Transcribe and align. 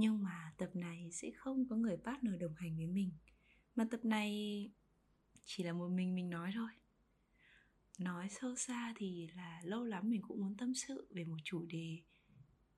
Nhưng 0.00 0.22
mà 0.22 0.52
tập 0.56 0.70
này 0.74 1.10
sẽ 1.12 1.30
không 1.30 1.68
có 1.68 1.76
người 1.76 1.96
partner 1.96 2.40
đồng 2.40 2.54
hành 2.54 2.76
với 2.76 2.86
mình. 2.86 3.10
Mà 3.76 3.86
tập 3.90 4.04
này 4.04 4.70
chỉ 5.44 5.64
là 5.64 5.72
một 5.72 5.88
mình 5.88 6.14
mình 6.14 6.30
nói 6.30 6.50
thôi. 6.54 6.68
Nói 7.98 8.28
sâu 8.28 8.56
xa 8.56 8.94
thì 8.96 9.28
là 9.36 9.60
lâu 9.64 9.84
lắm 9.84 10.10
mình 10.10 10.22
cũng 10.28 10.40
muốn 10.40 10.56
tâm 10.56 10.74
sự 10.74 11.06
về 11.10 11.24
một 11.24 11.36
chủ 11.44 11.66
đề 11.66 11.98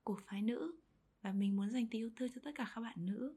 của 0.03 0.19
phái 0.27 0.41
nữ 0.41 0.79
Và 1.21 1.31
mình 1.31 1.55
muốn 1.55 1.71
dành 1.71 1.87
tình 1.87 2.01
yêu 2.01 2.11
thương 2.15 2.29
cho 2.35 2.41
tất 2.43 2.51
cả 2.55 2.71
các 2.75 2.81
bạn 2.81 3.05
nữ. 3.05 3.35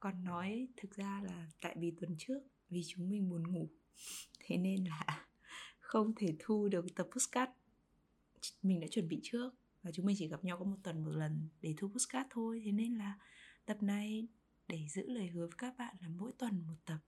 Còn 0.00 0.24
nói 0.24 0.68
thực 0.76 0.90
ra 0.90 1.22
là 1.24 1.50
tại 1.60 1.76
vì 1.80 1.90
tuần 2.00 2.14
trước, 2.18 2.40
vì 2.68 2.82
chúng 2.86 3.10
mình 3.10 3.30
buồn 3.30 3.52
ngủ. 3.52 3.68
Thế 4.40 4.56
nên 4.56 4.84
là 4.84 5.26
không 5.78 6.12
thể 6.16 6.36
thu 6.38 6.68
được 6.68 6.86
tập 6.94 7.06
postcard 7.12 7.52
mình 8.62 8.80
đã 8.80 8.86
chuẩn 8.90 9.08
bị 9.08 9.20
trước 9.22 9.54
và 9.82 9.90
chúng 9.92 10.06
mình 10.06 10.16
chỉ 10.18 10.28
gặp 10.28 10.44
nhau 10.44 10.58
có 10.58 10.64
một 10.64 10.76
tuần 10.82 11.04
một 11.04 11.10
lần 11.10 11.48
để 11.60 11.74
thu 11.76 11.88
postcard 11.88 12.28
thôi. 12.30 12.62
Thế 12.64 12.72
nên 12.72 12.94
là 12.94 13.18
tập 13.66 13.82
này 13.82 14.28
để 14.68 14.86
giữ 14.88 15.08
lời 15.08 15.26
hứa 15.26 15.46
với 15.46 15.56
các 15.58 15.78
bạn 15.78 15.96
là 16.00 16.08
mỗi 16.08 16.32
tuần 16.38 16.62
một 16.66 16.76
tập 16.84 16.98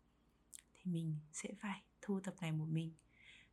thì 0.74 0.90
mình 0.90 1.16
sẽ 1.32 1.48
phải 1.60 1.82
thu 2.02 2.20
tập 2.20 2.34
này 2.40 2.52
một 2.52 2.68
mình. 2.68 2.92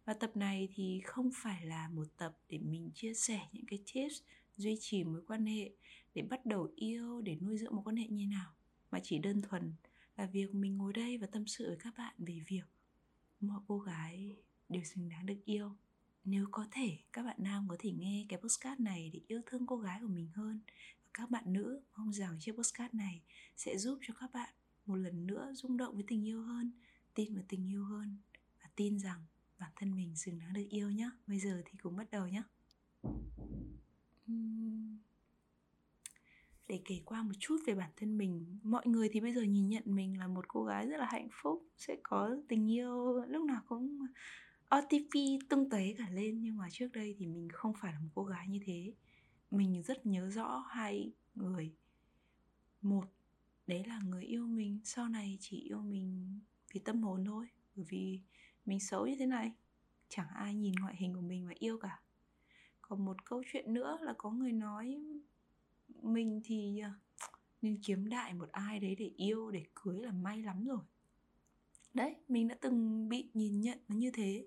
Và 0.06 0.14
tập 0.14 0.38
này 0.38 0.70
thì 0.76 1.02
không 1.06 1.30
phải 1.36 1.66
là 1.66 1.90
một 1.90 2.08
tập 2.18 2.40
để 2.50 2.58
mình 2.58 2.92
chia 2.94 3.14
sẻ 3.14 3.48
những 3.52 3.66
cái 3.66 3.80
tips, 3.94 4.22
duy 4.58 4.78
trì 4.80 5.04
mối 5.04 5.22
quan 5.28 5.46
hệ, 5.46 5.72
để 6.14 6.22
bắt 6.22 6.46
đầu 6.46 6.72
yêu, 6.76 7.22
để 7.22 7.38
nuôi 7.42 7.58
dưỡng 7.58 7.76
mối 7.76 7.84
quan 7.86 7.96
hệ 7.96 8.08
như 8.08 8.28
nào, 8.28 8.54
mà 8.92 9.00
chỉ 9.04 9.20
đơn 9.20 9.42
thuần 9.42 9.74
là 10.16 10.26
việc 10.26 10.56
mình 10.56 10.78
ngồi 10.78 10.94
đây 10.94 11.18
và 11.18 11.28
tâm 11.28 11.48
sự 11.48 11.68
với 11.68 11.78
các 11.78 11.94
bạn 11.98 12.14
về 12.18 12.40
việc 12.48 12.64
mọi 13.40 13.62
cô 13.68 13.80
gái 13.80 14.36
đều 14.70 14.84
xứng 14.84 15.10
đáng 15.10 15.26
được 15.26 15.46
yêu 15.46 15.76
nếu 16.30 16.48
có 16.52 16.66
thể, 16.72 16.98
các 17.14 17.24
bạn 17.24 17.36
nam 17.40 17.68
có 17.70 17.76
thể 17.80 17.92
nghe 17.92 18.26
cái 18.30 18.40
postcard 18.40 18.82
này 18.82 19.10
để 19.14 19.22
yêu 19.28 19.42
thương 19.46 19.68
cô 19.68 19.78
gái 19.78 20.00
của 20.02 20.08
mình 20.08 20.30
hơn. 20.36 20.60
Và 21.04 21.10
các 21.14 21.30
bạn 21.30 21.54
nữ 21.54 21.82
mong 21.98 22.14
rằng 22.14 22.38
chiếc 22.40 22.52
postcard 22.52 22.96
này 22.96 23.22
sẽ 23.56 23.78
giúp 23.78 24.00
cho 24.02 24.14
các 24.20 24.32
bạn 24.34 24.50
một 24.86 24.96
lần 24.96 25.28
nữa 25.28 25.52
rung 25.54 25.78
động 25.78 25.94
với 25.96 26.04
tình 26.08 26.28
yêu 26.28 26.42
hơn, 26.42 26.72
tin 27.14 27.36
vào 27.36 27.44
tình 27.48 27.70
yêu 27.70 27.86
hơn 27.86 28.18
và 28.62 28.70
tin 28.76 29.00
rằng 29.00 29.26
bản 29.60 29.72
thân 29.76 29.96
mình 29.96 30.16
xứng 30.16 30.40
đáng 30.40 30.54
được 30.54 30.66
yêu 30.70 30.92
nhé 30.92 31.10
bây 31.28 31.40
giờ 31.40 31.62
thì 31.66 31.78
cùng 31.82 31.96
bắt 31.96 32.12
đầu 32.12 32.28
nhé 32.28 32.44
để 36.68 36.82
kể 36.86 37.02
qua 37.06 37.24
một 37.24 37.34
chút 37.40 37.58
về 37.68 37.76
bản 37.76 37.92
thân 37.96 38.18
mình. 38.18 38.60
Mọi 38.64 38.88
người 38.88 39.10
thì 39.12 39.20
bây 39.20 39.34
giờ 39.34 39.42
nhìn 39.42 39.70
nhận 39.70 39.84
mình 39.86 40.20
là 40.20 40.28
một 40.28 40.48
cô 40.48 40.64
gái 40.64 40.88
rất 40.88 40.98
là 40.98 41.06
hạnh 41.06 41.28
phúc, 41.32 41.66
sẽ 41.78 41.98
có 42.04 42.38
tình 42.48 42.72
yêu 42.72 43.22
lúc 43.28 43.46
nào 43.46 43.62
cũng 43.68 44.00
OTP 44.76 45.40
tung 45.50 45.70
tóe 45.70 45.94
cả 45.98 46.10
lên, 46.10 46.42
nhưng 46.42 46.58
mà 46.58 46.70
trước 46.72 46.88
đây 46.94 47.16
thì 47.20 47.26
mình 47.26 47.48
không 47.52 47.74
phải 47.82 47.94
là 47.94 48.00
một 48.00 48.10
cô 48.16 48.24
gái 48.24 48.48
như 48.48 48.60
thế. 48.66 48.94
Mình 49.52 49.84
rất 49.84 50.06
nhớ 50.06 50.30
rõ 50.30 50.66
hai 50.70 51.12
người. 51.36 51.74
Một, 52.82 53.06
đấy 53.68 53.84
là 53.86 54.00
người 54.06 54.24
yêu 54.24 54.48
mình. 54.48 54.80
Sau 54.84 55.08
này 55.08 55.38
chỉ 55.42 55.58
yêu 55.58 55.82
mình 55.82 56.40
vì 56.74 56.80
tâm 56.80 57.04
hồn 57.04 57.26
thôi, 57.26 57.48
bởi 57.76 57.86
vì 57.90 58.22
mình 58.66 58.80
xấu 58.80 59.08
như 59.08 59.16
thế 59.20 59.26
này. 59.26 59.52
Chẳng 60.10 60.28
ai 60.28 60.56
nhìn 60.56 60.74
ngoại 60.82 60.96
hình 60.96 61.14
của 61.14 61.22
mình 61.22 61.46
mà 61.46 61.54
yêu 61.60 61.78
cả. 61.78 62.02
Còn 62.82 63.06
một 63.06 63.26
câu 63.26 63.44
chuyện 63.52 63.74
nữa 63.74 63.98
là 64.02 64.14
có 64.18 64.32
người 64.32 64.52
nói 64.52 64.98
mình 66.02 66.42
thì 66.44 66.80
à, 66.80 66.94
nên 67.62 67.80
kiếm 67.86 68.10
đại 68.10 68.34
một 68.34 68.50
ai 68.52 68.80
đấy 68.80 68.96
để 68.96 69.12
yêu, 69.18 69.52
để 69.52 69.64
cưới 69.76 70.00
là 70.00 70.12
may 70.12 70.42
lắm 70.42 70.66
rồi. 70.66 70.80
Đấy, 71.94 72.16
mình 72.28 72.48
đã 72.48 72.56
từng 72.62 73.10
bị 73.10 73.30
nhìn 73.34 73.62
nhận 73.62 73.80
nó 73.88 73.96
như 73.96 74.12
thế 74.12 74.46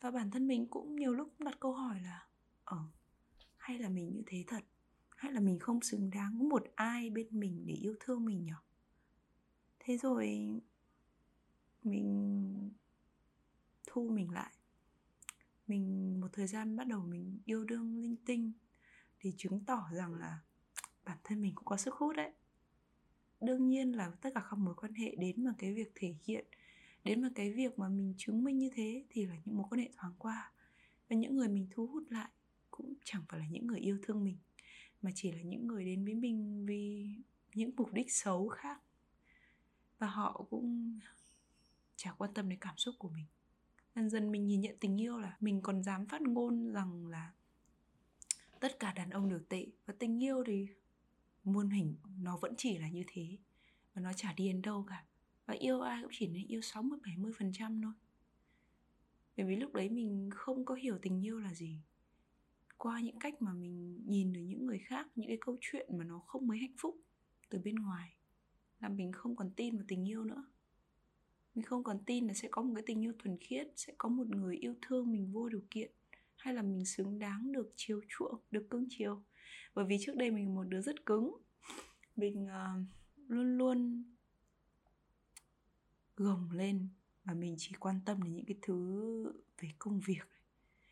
và 0.00 0.10
bản 0.10 0.30
thân 0.30 0.48
mình 0.48 0.66
cũng 0.66 0.96
nhiều 0.96 1.14
lúc 1.14 1.40
đặt 1.40 1.60
câu 1.60 1.72
hỏi 1.72 2.00
là 2.00 2.26
ờ 2.64 2.78
hay 3.56 3.78
là 3.78 3.88
mình 3.88 4.12
như 4.12 4.22
thế 4.26 4.44
thật? 4.46 4.64
Hay 5.16 5.32
là 5.32 5.40
mình 5.40 5.58
không 5.58 5.80
xứng 5.80 6.10
đáng 6.10 6.36
có 6.38 6.44
một 6.44 6.64
ai 6.74 7.10
bên 7.10 7.26
mình 7.30 7.66
để 7.66 7.74
yêu 7.74 7.94
thương 8.00 8.24
mình 8.24 8.44
nhỉ? 8.44 8.52
Thế 9.78 9.96
rồi 9.96 10.48
mình 11.82 12.70
thu 13.86 14.08
mình 14.08 14.30
lại. 14.30 14.52
Mình, 15.66 16.20
một 16.20 16.28
thời 16.32 16.46
gian 16.46 16.76
bắt 16.76 16.86
đầu 16.86 17.00
mình 17.00 17.38
yêu 17.44 17.64
đương 17.64 17.98
linh 17.98 18.16
tinh 18.16 18.52
để 19.24 19.32
chứng 19.36 19.64
tỏ 19.64 19.88
rằng 19.92 20.14
là 20.14 20.38
bản 21.04 21.18
thân 21.24 21.42
mình 21.42 21.54
cũng 21.54 21.64
có 21.64 21.76
sức 21.76 21.94
hút 21.94 22.16
đấy. 22.16 22.32
Đương 23.40 23.68
nhiên 23.68 23.96
là 23.96 24.10
tất 24.20 24.30
cả 24.34 24.46
các 24.50 24.56
mối 24.56 24.74
quan 24.74 24.94
hệ 24.94 25.14
đến 25.18 25.44
bằng 25.44 25.54
cái 25.58 25.74
việc 25.74 25.92
thể 25.94 26.14
hiện 26.24 26.46
đến 27.04 27.22
mà 27.22 27.28
cái 27.34 27.52
việc 27.52 27.78
mà 27.78 27.88
mình 27.88 28.14
chứng 28.18 28.44
minh 28.44 28.58
như 28.58 28.70
thế 28.74 29.04
thì 29.10 29.26
là 29.26 29.34
những 29.44 29.56
mối 29.56 29.66
quan 29.70 29.80
hệ 29.80 29.90
thoáng 29.96 30.14
qua. 30.18 30.52
Và 31.08 31.16
những 31.16 31.36
người 31.36 31.48
mình 31.48 31.66
thu 31.70 31.86
hút 31.86 32.04
lại 32.08 32.28
cũng 32.70 32.94
chẳng 33.04 33.22
phải 33.28 33.40
là 33.40 33.46
những 33.46 33.66
người 33.66 33.80
yêu 33.80 33.98
thương 34.02 34.24
mình, 34.24 34.36
mà 35.02 35.10
chỉ 35.14 35.32
là 35.32 35.42
những 35.42 35.66
người 35.66 35.84
đến 35.84 36.04
với 36.04 36.14
mình 36.14 36.66
vì 36.66 37.14
những 37.54 37.70
mục 37.76 37.92
đích 37.92 38.12
xấu 38.12 38.48
khác. 38.48 38.80
Và 39.98 40.06
họ 40.06 40.46
cũng 40.50 40.98
chả 41.96 42.12
quan 42.12 42.34
tâm 42.34 42.48
đến 42.48 42.58
cảm 42.60 42.76
xúc 42.76 42.94
của 42.98 43.08
mình. 43.08 43.26
Dần 43.94 44.10
dần 44.10 44.32
mình 44.32 44.46
nhìn 44.46 44.60
nhận 44.60 44.76
tình 44.80 45.00
yêu 45.00 45.18
là 45.18 45.36
mình 45.40 45.60
còn 45.62 45.82
dám 45.82 46.06
phát 46.06 46.22
ngôn 46.22 46.72
rằng 46.72 47.06
là 47.06 47.32
tất 48.60 48.78
cả 48.78 48.92
đàn 48.92 49.10
ông 49.10 49.28
đều 49.28 49.40
tệ. 49.48 49.66
Và 49.86 49.94
tình 49.98 50.22
yêu 50.22 50.44
thì 50.46 50.68
muôn 51.44 51.70
hình 51.70 51.96
nó 52.18 52.36
vẫn 52.36 52.54
chỉ 52.56 52.78
là 52.78 52.88
như 52.88 53.04
thế 53.06 53.36
và 53.94 54.02
nó 54.02 54.12
chả 54.12 54.32
đi 54.32 54.48
đến 54.48 54.62
đâu 54.62 54.84
cả 54.88 55.04
và 55.48 55.54
yêu 55.54 55.80
ai 55.80 56.02
cũng 56.02 56.10
chỉ 56.14 56.26
nên 56.28 56.46
yêu 56.46 56.60
60 56.60 56.98
70 57.04 57.32
phần 57.38 57.52
trăm 57.52 57.82
thôi. 57.82 57.92
Bởi 59.36 59.46
vì 59.46 59.56
lúc 59.56 59.74
đấy 59.74 59.88
mình 59.88 60.30
không 60.32 60.64
có 60.64 60.74
hiểu 60.74 60.98
tình 61.02 61.26
yêu 61.26 61.38
là 61.38 61.54
gì. 61.54 61.80
Qua 62.76 63.00
những 63.00 63.18
cách 63.18 63.42
mà 63.42 63.52
mình 63.52 64.00
nhìn 64.06 64.32
được 64.32 64.40
những 64.40 64.66
người 64.66 64.78
khác 64.78 65.06
những 65.14 65.28
cái 65.28 65.38
câu 65.40 65.56
chuyện 65.60 65.98
mà 65.98 66.04
nó 66.04 66.18
không 66.18 66.46
mấy 66.46 66.58
hạnh 66.58 66.74
phúc 66.78 67.00
từ 67.48 67.58
bên 67.58 67.74
ngoài 67.74 68.14
là 68.80 68.88
mình 68.88 69.12
không 69.12 69.36
còn 69.36 69.50
tin 69.56 69.76
vào 69.76 69.84
tình 69.88 70.08
yêu 70.08 70.24
nữa. 70.24 70.44
Mình 71.54 71.64
không 71.64 71.84
còn 71.84 72.04
tin 72.06 72.26
là 72.26 72.34
sẽ 72.34 72.48
có 72.50 72.62
một 72.62 72.72
cái 72.74 72.84
tình 72.86 73.04
yêu 73.04 73.12
thuần 73.18 73.38
khiết 73.40 73.68
sẽ 73.76 73.94
có 73.98 74.08
một 74.08 74.26
người 74.28 74.56
yêu 74.56 74.74
thương 74.82 75.12
mình 75.12 75.32
vô 75.32 75.48
điều 75.48 75.62
kiện 75.70 75.90
hay 76.36 76.54
là 76.54 76.62
mình 76.62 76.84
xứng 76.84 77.18
đáng 77.18 77.52
được 77.52 77.70
chiều 77.76 78.00
chuộng 78.08 78.40
được 78.50 78.66
cưng 78.70 78.86
chiều. 78.90 79.22
Bởi 79.74 79.84
vì 79.88 79.96
trước 80.00 80.16
đây 80.16 80.30
mình 80.30 80.54
một 80.54 80.64
đứa 80.64 80.80
rất 80.80 81.06
cứng. 81.06 81.36
Mình 82.16 82.44
uh, 82.44 82.86
luôn 83.28 83.58
luôn 83.58 84.04
gồng 86.18 86.50
lên 86.50 86.88
và 87.24 87.34
mình 87.34 87.54
chỉ 87.58 87.72
quan 87.80 88.00
tâm 88.04 88.22
đến 88.22 88.34
những 88.34 88.44
cái 88.46 88.56
thứ 88.62 89.32
về 89.60 89.68
công 89.78 90.00
việc 90.00 90.28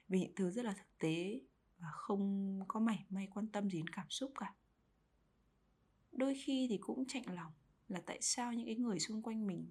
về 0.08 0.18
những 0.18 0.32
thứ 0.36 0.50
rất 0.50 0.64
là 0.64 0.72
thực 0.72 0.98
tế 0.98 1.40
và 1.78 1.88
không 1.92 2.60
có 2.68 2.80
mảy 2.80 3.04
may 3.10 3.28
quan 3.34 3.46
tâm 3.48 3.70
gì 3.70 3.78
đến 3.78 3.88
cảm 3.88 4.06
xúc 4.10 4.32
cả. 4.34 4.54
Đôi 6.12 6.34
khi 6.44 6.66
thì 6.70 6.78
cũng 6.78 7.04
chạnh 7.06 7.34
lòng 7.34 7.52
là 7.88 8.02
tại 8.06 8.18
sao 8.20 8.52
những 8.52 8.66
cái 8.66 8.74
người 8.76 9.00
xung 9.00 9.22
quanh 9.22 9.46
mình, 9.46 9.66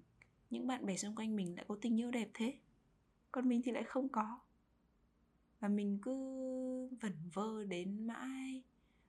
những 0.50 0.66
bạn 0.66 0.86
bè 0.86 0.96
xung 0.96 1.14
quanh 1.14 1.36
mình 1.36 1.56
lại 1.56 1.64
có 1.68 1.78
tình 1.80 2.00
yêu 2.00 2.10
đẹp 2.10 2.30
thế, 2.34 2.58
còn 3.32 3.48
mình 3.48 3.62
thì 3.64 3.72
lại 3.72 3.84
không 3.84 4.08
có. 4.08 4.40
Và 5.60 5.68
mình 5.68 5.98
cứ 6.02 6.12
vẩn 7.00 7.12
vơ 7.32 7.64
đến 7.64 8.06
mãi, 8.06 8.62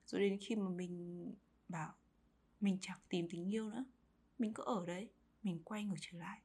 rồi 0.06 0.22
đến 0.22 0.38
khi 0.42 0.56
mà 0.56 0.70
mình 0.70 1.26
bảo 1.70 1.94
mình 2.62 2.78
chẳng 2.82 3.00
tìm 3.10 3.28
tình 3.30 3.54
yêu 3.54 3.70
nữa, 3.70 3.86
mình 4.40 4.54
cứ 4.54 4.64
ở 4.64 4.86
đấy 4.86 5.10
mình 5.44 5.62
quay 5.64 5.86
ngược 5.86 5.98
trở 6.02 6.18
lại 6.18 6.42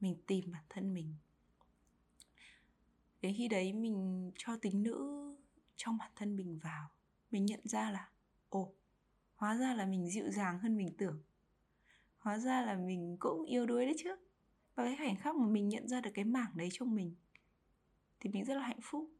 mình 0.00 0.16
tìm 0.26 0.52
bản 0.52 0.64
thân 0.68 0.94
mình. 0.94 1.14
Đến 3.20 3.34
khi 3.36 3.48
đấy 3.48 3.72
mình 3.72 4.30
cho 4.36 4.56
tính 4.56 4.82
nữ 4.82 5.36
trong 5.76 5.98
bản 5.98 6.10
thân 6.16 6.36
mình 6.36 6.58
vào 6.62 6.88
mình 7.30 7.46
nhận 7.46 7.60
ra 7.64 7.90
là 7.90 8.10
ồ 8.48 8.74
hóa 9.34 9.56
ra 9.56 9.74
là 9.74 9.86
mình 9.86 10.10
dịu 10.10 10.30
dàng 10.30 10.58
hơn 10.58 10.76
mình 10.76 10.94
tưởng. 10.98 11.22
Hóa 12.18 12.38
ra 12.38 12.62
là 12.62 12.76
mình 12.76 13.16
cũng 13.20 13.44
yêu 13.44 13.66
đuối 13.66 13.86
đấy 13.86 13.94
chứ. 13.98 14.16
Và 14.74 14.84
cái 14.84 14.96
khoảnh 14.96 15.16
khắc 15.16 15.36
mà 15.36 15.46
mình 15.46 15.68
nhận 15.68 15.88
ra 15.88 16.00
được 16.00 16.10
cái 16.14 16.24
mảng 16.24 16.52
đấy 16.54 16.68
trong 16.72 16.94
mình 16.94 17.14
thì 18.20 18.30
mình 18.30 18.44
rất 18.44 18.54
là 18.54 18.62
hạnh 18.62 18.80
phúc. 18.82 19.10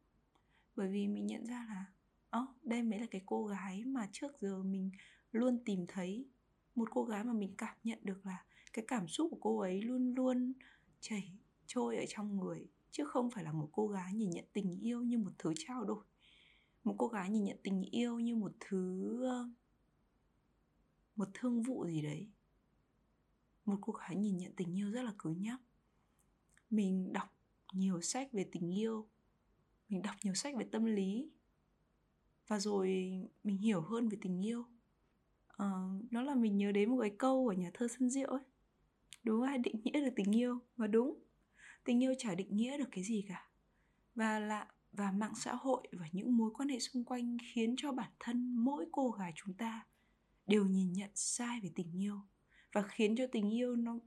Bởi 0.77 0.89
vì 0.89 1.09
mình 1.09 1.27
nhận 1.27 1.47
ra 1.47 1.67
là 1.69 1.85
ơ 2.31 2.41
oh, 2.41 2.65
đây 2.65 2.83
mới 2.83 2.99
là 2.99 3.07
cái 3.11 3.23
cô 3.27 3.47
gái 3.47 3.85
mà 3.85 4.09
trước 4.13 4.41
giờ 4.41 4.63
mình 4.63 4.91
luôn 5.33 5.65
tìm 5.65 5.87
thấy 5.89 6.29
một 6.75 6.89
cô 6.93 7.05
gái 7.05 7.25
mà 7.25 7.33
mình 7.33 7.55
cảm 7.59 7.77
nhận 7.85 7.99
được 8.03 8.27
là 8.27 8.45
cái 8.79 8.85
cảm 8.89 9.09
xúc 9.09 9.29
của 9.31 9.39
cô 9.41 9.59
ấy 9.59 9.83
luôn 9.83 10.15
luôn 10.15 10.53
chảy 11.01 11.33
trôi 11.67 11.97
ở 11.97 12.05
trong 12.09 12.41
người 12.41 12.67
chứ 12.91 13.05
không 13.05 13.31
phải 13.31 13.45
là 13.45 13.53
một 13.53 13.69
cô 13.73 13.89
gái 13.89 14.15
nhìn 14.15 14.31
nhận 14.31 14.45
tình 14.53 14.81
yêu 14.81 15.03
như 15.03 15.19
một 15.19 15.33
thứ 15.39 15.53
trao 15.57 15.85
đổi. 15.85 16.05
Một 16.85 16.95
cô 16.99 17.09
gái 17.09 17.31
nhìn 17.31 17.45
nhận 17.45 17.59
tình 17.63 17.83
yêu 17.83 18.19
như 18.19 18.37
một 18.37 18.53
thứ 18.61 19.19
một 21.17 21.29
thương 21.35 21.63
vụ 21.63 21.87
gì 21.87 22.03
đấy. 22.03 22.29
Một 23.65 23.79
cô 23.81 23.93
gái 23.93 24.17
nhìn 24.17 24.39
nhận 24.39 24.53
tình 24.57 24.79
yêu 24.79 24.91
rất 24.91 25.03
là 25.03 25.15
cứng 25.19 25.43
nhắc. 25.43 25.61
Mình 26.71 27.13
đọc 27.13 27.29
nhiều 27.73 28.01
sách 28.01 28.33
về 28.33 28.49
tình 28.53 28.79
yêu 28.79 29.09
mình 29.89 30.03
đọc 30.03 30.15
nhiều 30.25 30.35
sách 30.35 30.55
về 30.57 30.65
tâm 30.73 30.85
lý 30.85 31.31
và 32.47 32.61
rồi 32.61 32.89
mình 33.45 33.57
hiểu 33.57 33.81
hơn 33.81 34.09
về 34.09 34.19
tình 34.21 34.47
yêu. 34.47 34.65
À, 35.47 35.67
nó 36.11 36.23
là 36.23 36.35
mình 36.35 36.57
nhớ 36.57 36.73
đến 36.73 36.91
một 36.91 36.99
cái 37.01 37.13
câu 37.19 37.45
của 37.45 37.53
nhà 37.53 37.71
thơ 37.75 37.89
Xuân 37.89 38.11
Diệu 38.11 38.29
ấy 38.29 38.43
đúng 39.29 39.43
ai 39.43 39.59
định 39.59 39.81
nghĩa 39.85 40.01
được 40.01 40.13
tình 40.17 40.37
yêu 40.37 40.59
và 40.77 40.87
đúng. 40.87 41.19
Tình 41.85 42.03
yêu 42.03 42.15
chả 42.19 42.35
định 42.35 42.57
nghĩa 42.57 42.79
được 42.79 42.89
cái 42.91 43.05
gì 43.05 43.25
cả. 43.29 43.51
Và 44.15 44.39
là 44.39 44.67
và 44.93 45.11
mạng 45.13 45.33
xã 45.37 45.55
hội 45.55 45.89
và 45.93 46.07
những 46.13 46.37
mối 46.37 46.51
quan 46.55 46.69
hệ 46.69 46.79
xung 46.79 47.05
quanh 47.05 47.37
khiến 47.55 47.75
cho 47.77 47.93
bản 47.93 48.11
thân 48.21 48.57
mỗi 48.57 48.87
cô 48.93 49.11
gái 49.11 49.33
chúng 49.37 49.55
ta 49.55 49.87
đều 50.47 50.65
nhìn 50.65 50.93
nhận 50.93 51.11
sai 51.15 51.61
về 51.63 51.71
tình 51.75 52.03
yêu 52.03 52.21
và 52.73 52.83
khiến 52.83 53.17
cho 53.17 53.27
tình 53.33 53.55
yêu 53.55 53.77
nó 53.77 53.99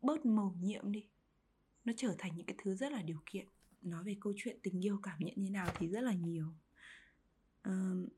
bớt 0.00 0.26
màu 0.26 0.56
nhiệm 0.60 0.92
đi. 0.92 1.06
Nó 1.84 1.92
trở 1.96 2.14
thành 2.18 2.36
những 2.36 2.46
cái 2.46 2.56
thứ 2.62 2.74
rất 2.74 2.92
là 2.92 3.02
điều 3.02 3.22
kiện. 3.26 3.48
Nói 3.82 4.04
về 4.04 4.16
câu 4.20 4.32
chuyện 4.36 4.58
tình 4.62 4.84
yêu 4.84 4.98
cảm 5.02 5.18
nhận 5.20 5.34
như 5.36 5.50
nào 5.50 5.68
thì 5.78 5.88
rất 5.88 6.00
là 6.00 6.14
nhiều. 6.14 6.46
Uh, 7.68 8.08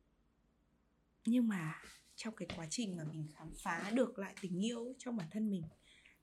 nhưng 1.27 1.49
mà 1.49 1.83
trong 2.15 2.35
cái 2.37 2.49
quá 2.57 2.67
trình 2.71 2.97
mà 2.97 3.05
mình 3.05 3.29
khám 3.35 3.51
phá 3.63 3.91
được 3.95 4.19
lại 4.19 4.35
tình 4.41 4.65
yêu 4.65 4.95
trong 4.99 5.17
bản 5.17 5.29
thân 5.31 5.51
mình 5.51 5.63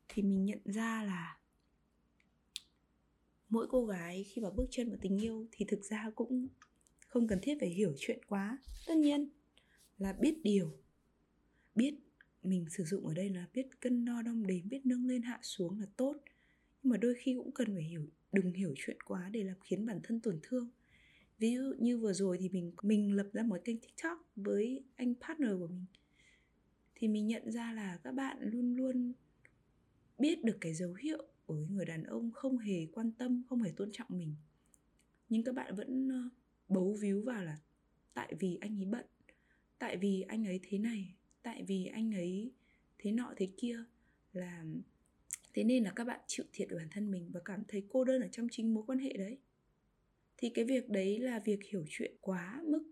thì 0.08 0.22
mình 0.22 0.46
nhận 0.46 0.62
ra 0.66 1.04
là 1.04 1.38
mỗi 3.50 3.68
cô 3.70 3.86
gái 3.86 4.24
khi 4.24 4.42
mà 4.42 4.50
bước 4.50 4.68
chân 4.72 4.90
vào 4.90 4.98
tình 5.02 5.22
yêu 5.22 5.48
thì 5.52 5.66
thực 5.70 5.84
ra 5.84 6.12
cũng 6.16 6.48
không 7.08 7.28
cần 7.28 7.40
thiết 7.42 7.58
phải 7.60 7.70
hiểu 7.70 7.94
chuyện 7.98 8.20
quá. 8.28 8.58
Tất 8.88 8.98
nhiên 8.98 9.30
là 9.98 10.14
biết 10.14 10.36
điều, 10.44 10.78
biết 11.76 11.94
mình 12.44 12.66
sử 12.70 12.84
dụng 12.84 13.08
ở 13.08 13.14
đây 13.14 13.30
là 13.30 13.48
biết 13.54 13.68
cân 13.80 14.06
đo 14.06 14.22
đong 14.22 14.48
đếm, 14.48 14.70
biết 14.70 14.86
nâng 14.86 15.06
lên 15.06 15.22
hạ 15.22 15.40
xuống 15.42 15.80
là 15.80 15.86
tốt. 15.98 16.18
Nhưng 16.84 16.92
mà 16.92 16.98
đôi 16.98 17.16
khi 17.18 17.36
cũng 17.38 17.52
cần 17.52 17.74
phải 17.74 17.84
hiểu, 17.84 18.08
đừng 18.32 18.54
hiểu 18.54 18.74
chuyện 18.78 18.98
quá 19.06 19.30
để 19.30 19.44
làm 19.44 19.56
khiến 19.64 19.86
bản 19.86 20.00
thân 20.04 20.20
tổn 20.20 20.40
thương. 20.44 20.70
Ví 21.40 21.56
dụ 21.56 21.74
như 21.80 21.98
vừa 21.98 22.14
rồi 22.14 22.38
thì 22.40 22.50
mình 22.50 22.72
mình 22.82 23.16
lập 23.16 23.30
ra 23.34 23.44
một 23.44 23.58
kênh 23.64 23.80
tiktok 23.80 24.18
với 24.36 24.84
anh 24.96 25.14
partner 25.22 25.52
của 25.60 25.68
mình. 25.68 25.86
Thì 26.96 27.08
mình 27.08 27.28
nhận 27.28 27.52
ra 27.52 27.74
là 27.74 28.00
các 28.04 28.12
bạn 28.12 28.38
luôn 28.42 28.76
luôn 28.76 29.14
biết 30.24 30.44
được 30.44 30.58
cái 30.62 30.74
dấu 30.74 30.94
hiệu 30.94 31.24
của 31.46 31.56
người 31.56 31.86
đàn 31.86 32.04
ông 32.04 32.32
không 32.32 32.58
hề 32.58 32.86
quan 32.94 33.12
tâm, 33.12 33.44
không 33.50 33.62
hề 33.62 33.72
tôn 33.78 33.90
trọng 33.92 34.08
mình. 34.10 34.36
Nhưng 35.30 35.44
các 35.44 35.56
bạn 35.56 35.76
vẫn 35.76 36.10
ờ, 36.10 36.30
bấu 36.68 36.98
víu 37.02 37.22
vào 37.22 37.44
là 37.44 37.58
tại 38.14 38.34
vì 38.40 38.58
anh 38.62 38.80
ấy 38.80 38.86
bận, 38.86 39.06
tại 39.80 39.98
vì 39.98 40.22
anh 40.22 40.48
ấy 40.48 40.60
thế 40.64 40.78
này, 40.78 41.16
tại 41.42 41.64
vì 41.64 41.86
anh 41.86 42.12
ấy 42.12 42.52
thế 42.98 43.12
nọ 43.12 43.34
thế 43.38 43.50
kia 43.58 43.84
là 44.34 44.66
thế 45.54 45.64
nên 45.64 45.84
là 45.84 45.94
các 45.96 46.04
bạn 46.04 46.20
chịu 46.28 46.46
thiệt 46.54 46.70
ở 46.70 46.78
bản 46.78 46.88
thân 46.92 47.12
mình 47.12 47.30
và 47.34 47.40
cảm 47.46 47.64
thấy 47.68 47.84
cô 47.90 48.04
đơn 48.04 48.22
ở 48.22 48.28
trong 48.28 48.48
chính 48.52 48.74
mối 48.74 48.84
quan 48.88 49.00
hệ 49.00 49.14
đấy. 49.14 49.38
Thì 50.38 50.50
cái 50.50 50.66
việc 50.66 50.90
đấy 50.90 51.20
là 51.20 51.40
việc 51.40 51.60
hiểu 51.64 51.86
chuyện 51.90 52.16
quá 52.22 52.64
mức. 52.66 52.84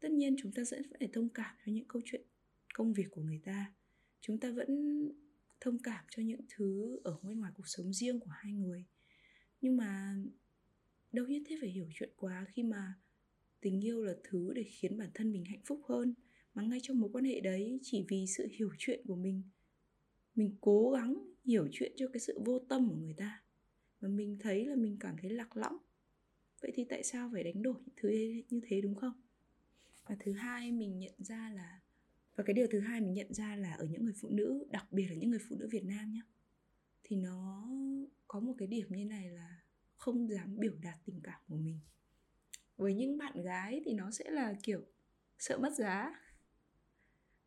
Tất 0.00 0.10
nhiên 0.10 0.36
chúng 0.38 0.52
ta 0.52 0.64
sẽ 0.64 0.82
phải 0.90 1.08
thông 1.12 1.28
cảm 1.28 1.56
cho 1.66 1.72
những 1.72 1.88
câu 1.88 2.02
chuyện 2.04 2.22
công 2.74 2.92
việc 2.92 3.06
của 3.10 3.22
người 3.22 3.40
ta. 3.44 3.72
Chúng 4.20 4.38
ta 4.38 4.50
vẫn 4.50 4.68
thông 5.60 5.78
cảm 5.78 6.04
cho 6.10 6.22
những 6.22 6.40
thứ 6.48 6.98
ở 7.04 7.18
bên 7.22 7.40
ngoài 7.40 7.52
cuộc 7.56 7.68
sống 7.68 7.92
riêng 7.92 8.20
của 8.20 8.30
hai 8.30 8.52
người. 8.52 8.84
Nhưng 9.60 9.76
mà 9.76 10.16
đâu 11.12 11.26
nhất 11.26 11.42
thiết 11.46 11.56
phải 11.60 11.70
hiểu 11.70 11.88
chuyện 11.94 12.10
quá 12.16 12.46
khi 12.52 12.62
mà 12.62 12.94
tình 13.60 13.84
yêu 13.84 14.04
là 14.04 14.14
thứ 14.24 14.52
để 14.54 14.62
khiến 14.62 14.98
bản 14.98 15.10
thân 15.14 15.32
mình 15.32 15.44
hạnh 15.44 15.62
phúc 15.64 15.80
hơn. 15.88 16.14
Mà 16.54 16.62
ngay 16.62 16.78
trong 16.82 17.00
mối 17.00 17.10
quan 17.12 17.24
hệ 17.24 17.40
đấy, 17.40 17.78
chỉ 17.82 18.04
vì 18.08 18.26
sự 18.26 18.48
hiểu 18.50 18.70
chuyện 18.78 19.00
của 19.06 19.16
mình 19.16 19.42
mình 20.34 20.56
cố 20.60 20.90
gắng 20.90 21.14
hiểu 21.44 21.68
chuyện 21.72 21.92
cho 21.96 22.08
cái 22.12 22.20
sự 22.20 22.40
vô 22.44 22.58
tâm 22.58 22.88
của 22.88 22.96
người 22.96 23.14
ta, 23.16 23.42
mà 24.00 24.08
mình 24.08 24.36
thấy 24.40 24.64
là 24.64 24.76
mình 24.76 24.96
cảm 25.00 25.16
thấy 25.22 25.30
lạc 25.30 25.56
lõng. 25.56 25.76
Vậy 26.60 26.72
thì 26.74 26.84
tại 26.84 27.04
sao 27.04 27.30
phải 27.32 27.44
đánh 27.44 27.62
đổi 27.62 27.74
những 27.86 27.94
thứ 27.96 28.08
như 28.50 28.60
thế 28.68 28.80
đúng 28.80 28.94
không? 28.94 29.12
Và 30.04 30.16
thứ 30.20 30.32
hai, 30.32 30.72
mình 30.72 30.98
nhận 30.98 31.14
ra 31.18 31.50
là 31.54 31.79
và 32.40 32.44
cái 32.46 32.54
điều 32.54 32.66
thứ 32.70 32.80
hai 32.80 33.00
mình 33.00 33.14
nhận 33.14 33.34
ra 33.34 33.56
là 33.56 33.72
ở 33.72 33.84
những 33.84 34.04
người 34.04 34.14
phụ 34.20 34.28
nữ 34.28 34.66
đặc 34.70 34.92
biệt 34.92 35.06
là 35.08 35.14
những 35.14 35.30
người 35.30 35.38
phụ 35.48 35.56
nữ 35.56 35.68
việt 35.70 35.84
nam 35.84 36.12
nhé 36.12 36.20
thì 37.02 37.16
nó 37.16 37.68
có 38.28 38.40
một 38.40 38.54
cái 38.58 38.68
điểm 38.68 38.86
như 38.90 39.04
này 39.04 39.30
là 39.30 39.62
không 39.96 40.28
dám 40.28 40.58
biểu 40.58 40.72
đạt 40.82 40.94
tình 41.04 41.20
cảm 41.22 41.40
của 41.48 41.56
mình. 41.56 41.80
Với 42.76 42.94
những 42.94 43.18
bạn 43.18 43.42
gái 43.42 43.82
thì 43.84 43.92
nó 43.92 44.10
sẽ 44.10 44.30
là 44.30 44.54
kiểu 44.62 44.80
sợ 45.38 45.58
mất 45.58 45.72
giá 45.76 46.12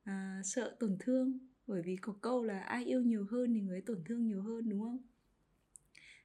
à, 0.04 0.42
sợ 0.44 0.76
tổn 0.80 0.98
thương 1.00 1.40
bởi 1.68 1.82
vì 1.82 1.96
có 1.96 2.16
câu 2.22 2.44
là 2.44 2.60
ai 2.60 2.86
yêu 2.86 3.02
nhiều 3.02 3.26
hơn 3.32 3.54
thì 3.54 3.62
người 3.62 3.82
tổn 3.82 4.04
thương 4.06 4.26
nhiều 4.26 4.42
hơn 4.42 4.70
đúng 4.70 4.82
không? 4.82 5.00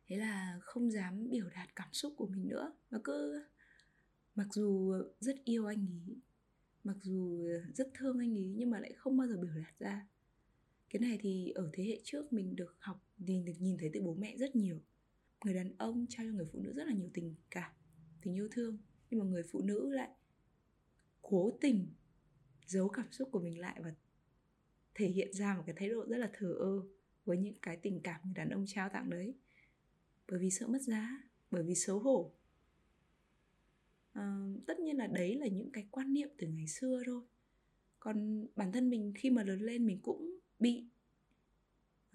Thế 0.07 0.17
là 0.17 0.59
không 0.61 0.91
dám 0.91 1.31
biểu 1.31 1.49
đạt 1.49 1.77
cảm 1.77 1.89
xúc 1.93 2.15
của 2.17 2.27
mình 2.27 2.49
nữa. 2.49 2.73
Mà 2.91 2.99
cứ 3.05 3.45
mặc 4.35 4.47
dù 4.53 4.95
rất 5.21 5.37
yêu 5.45 5.67
anh 5.67 5.87
ấy 5.87 6.17
mặc 6.89 6.97
dù 7.03 7.47
ờ, 7.47 7.73
rất 7.75 7.91
thương 7.95 8.19
anh 8.19 8.37
ấy 8.37 8.55
nhưng 8.57 8.71
mà 8.71 8.81
lại 8.81 8.93
không 8.97 9.17
bao 9.17 9.29
giờ 9.29 9.37
biểu 9.37 9.51
đạt 9.55 9.79
ra. 9.79 10.07
Cái 10.91 11.01
này 11.01 11.19
thì 11.21 11.53
ở 11.55 11.71
thế 11.73 11.85
hệ 11.85 12.01
trước 12.05 12.33
mình 12.33 12.57
được 12.57 12.77
học 12.79 13.07
mình 13.19 13.45
được, 13.45 13.53
nhìn 13.59 13.77
thấy 13.79 13.91
từ 13.93 14.03
bố 14.03 14.15
mẹ 14.15 14.37
rất 14.37 14.57
nhiều. 14.57 14.81
Người 15.45 15.55
đàn 15.55 15.77
ông 15.79 16.07
trao 16.09 16.27
cho 16.27 16.33
người 16.33 16.47
phụ 16.53 16.59
nữ 16.59 16.73
rất 16.73 16.85
là 16.85 16.93
nhiều 16.93 17.11
tình 17.15 17.35
cảm, 17.51 17.71
tình 18.23 18.35
yêu 18.35 18.49
thương. 18.51 18.79
Nhưng 19.11 19.21
mà 19.21 19.27
người 19.27 19.43
phụ 19.43 19.63
nữ 19.63 19.91
lại 19.91 20.11
cố 21.23 21.59
tình 21.61 21.87
giấu 22.67 22.89
cảm 22.89 23.13
xúc 23.13 23.29
của 23.33 23.41
mình 23.41 23.59
lại 23.59 23.81
và 23.83 23.95
thể 24.95 25.09
hiện 25.09 25.33
ra 25.33 25.57
một 25.57 25.63
cái 25.67 25.75
thái 25.79 25.89
độ 25.89 26.07
rất 26.09 26.17
là 26.17 26.31
thờ 26.33 26.53
ơ 26.59 26.83
với 27.25 27.39
những 27.39 27.55
cái 27.63 27.77
tình 27.77 28.01
cảm 28.01 28.21
người 28.25 28.35
đàn 28.35 28.51
ông 28.51 28.65
trao 28.67 28.89
tặng 28.89 29.11
đấy. 29.11 29.35
Bởi 30.29 30.41
vì 30.41 30.51
sợ 30.51 30.67
mất 30.67 30.83
giá, 30.83 31.23
bởi 31.51 31.63
vì 31.63 31.75
xấu 31.75 31.99
hổ 31.99 32.33
à, 34.19 34.39
tất 34.67 34.79
nhiên 34.79 34.97
là 34.97 35.07
đấy 35.07 35.35
là 35.35 35.47
những 35.47 35.71
cái 35.73 35.87
quan 35.91 36.13
niệm 36.13 36.29
từ 36.39 36.47
ngày 36.47 36.67
xưa 36.67 37.03
thôi. 37.07 37.23
Còn 38.01 38.47
bản 38.57 38.73
thân 38.73 38.91
mình 38.91 39.13
khi 39.17 39.31
mà 39.31 39.43
lớn 39.43 39.61
lên 39.61 39.87
mình 39.87 39.99
cũng 40.03 40.39
bị 40.59 40.85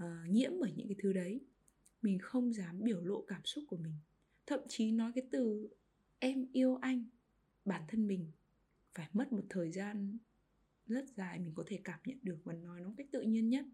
uh, 0.03 0.29
nhiễm 0.29 0.51
bởi 0.59 0.73
những 0.75 0.87
cái 0.87 0.95
thứ 0.99 1.13
đấy. 1.13 1.41
Mình 2.01 2.19
không 2.19 2.53
dám 2.53 2.83
biểu 2.83 3.01
lộ 3.01 3.25
cảm 3.27 3.41
xúc 3.45 3.63
của 3.67 3.77
mình. 3.77 3.95
Thậm 4.45 4.59
chí 4.67 4.91
nói 4.91 5.11
cái 5.15 5.27
từ 5.31 5.69
em 6.19 6.45
yêu 6.51 6.75
anh 6.75 7.05
bản 7.65 7.81
thân 7.87 8.07
mình 8.07 8.31
phải 8.93 9.09
mất 9.13 9.31
một 9.31 9.45
thời 9.49 9.71
gian 9.71 10.17
rất 10.85 11.05
dài 11.09 11.39
mình 11.39 11.53
có 11.55 11.63
thể 11.67 11.79
cảm 11.83 11.99
nhận 12.05 12.17
được 12.21 12.37
và 12.43 12.53
nói 12.53 12.81
nó 12.81 12.93
cách 12.97 13.07
tự 13.11 13.21
nhiên 13.21 13.49
nhất. 13.49 13.65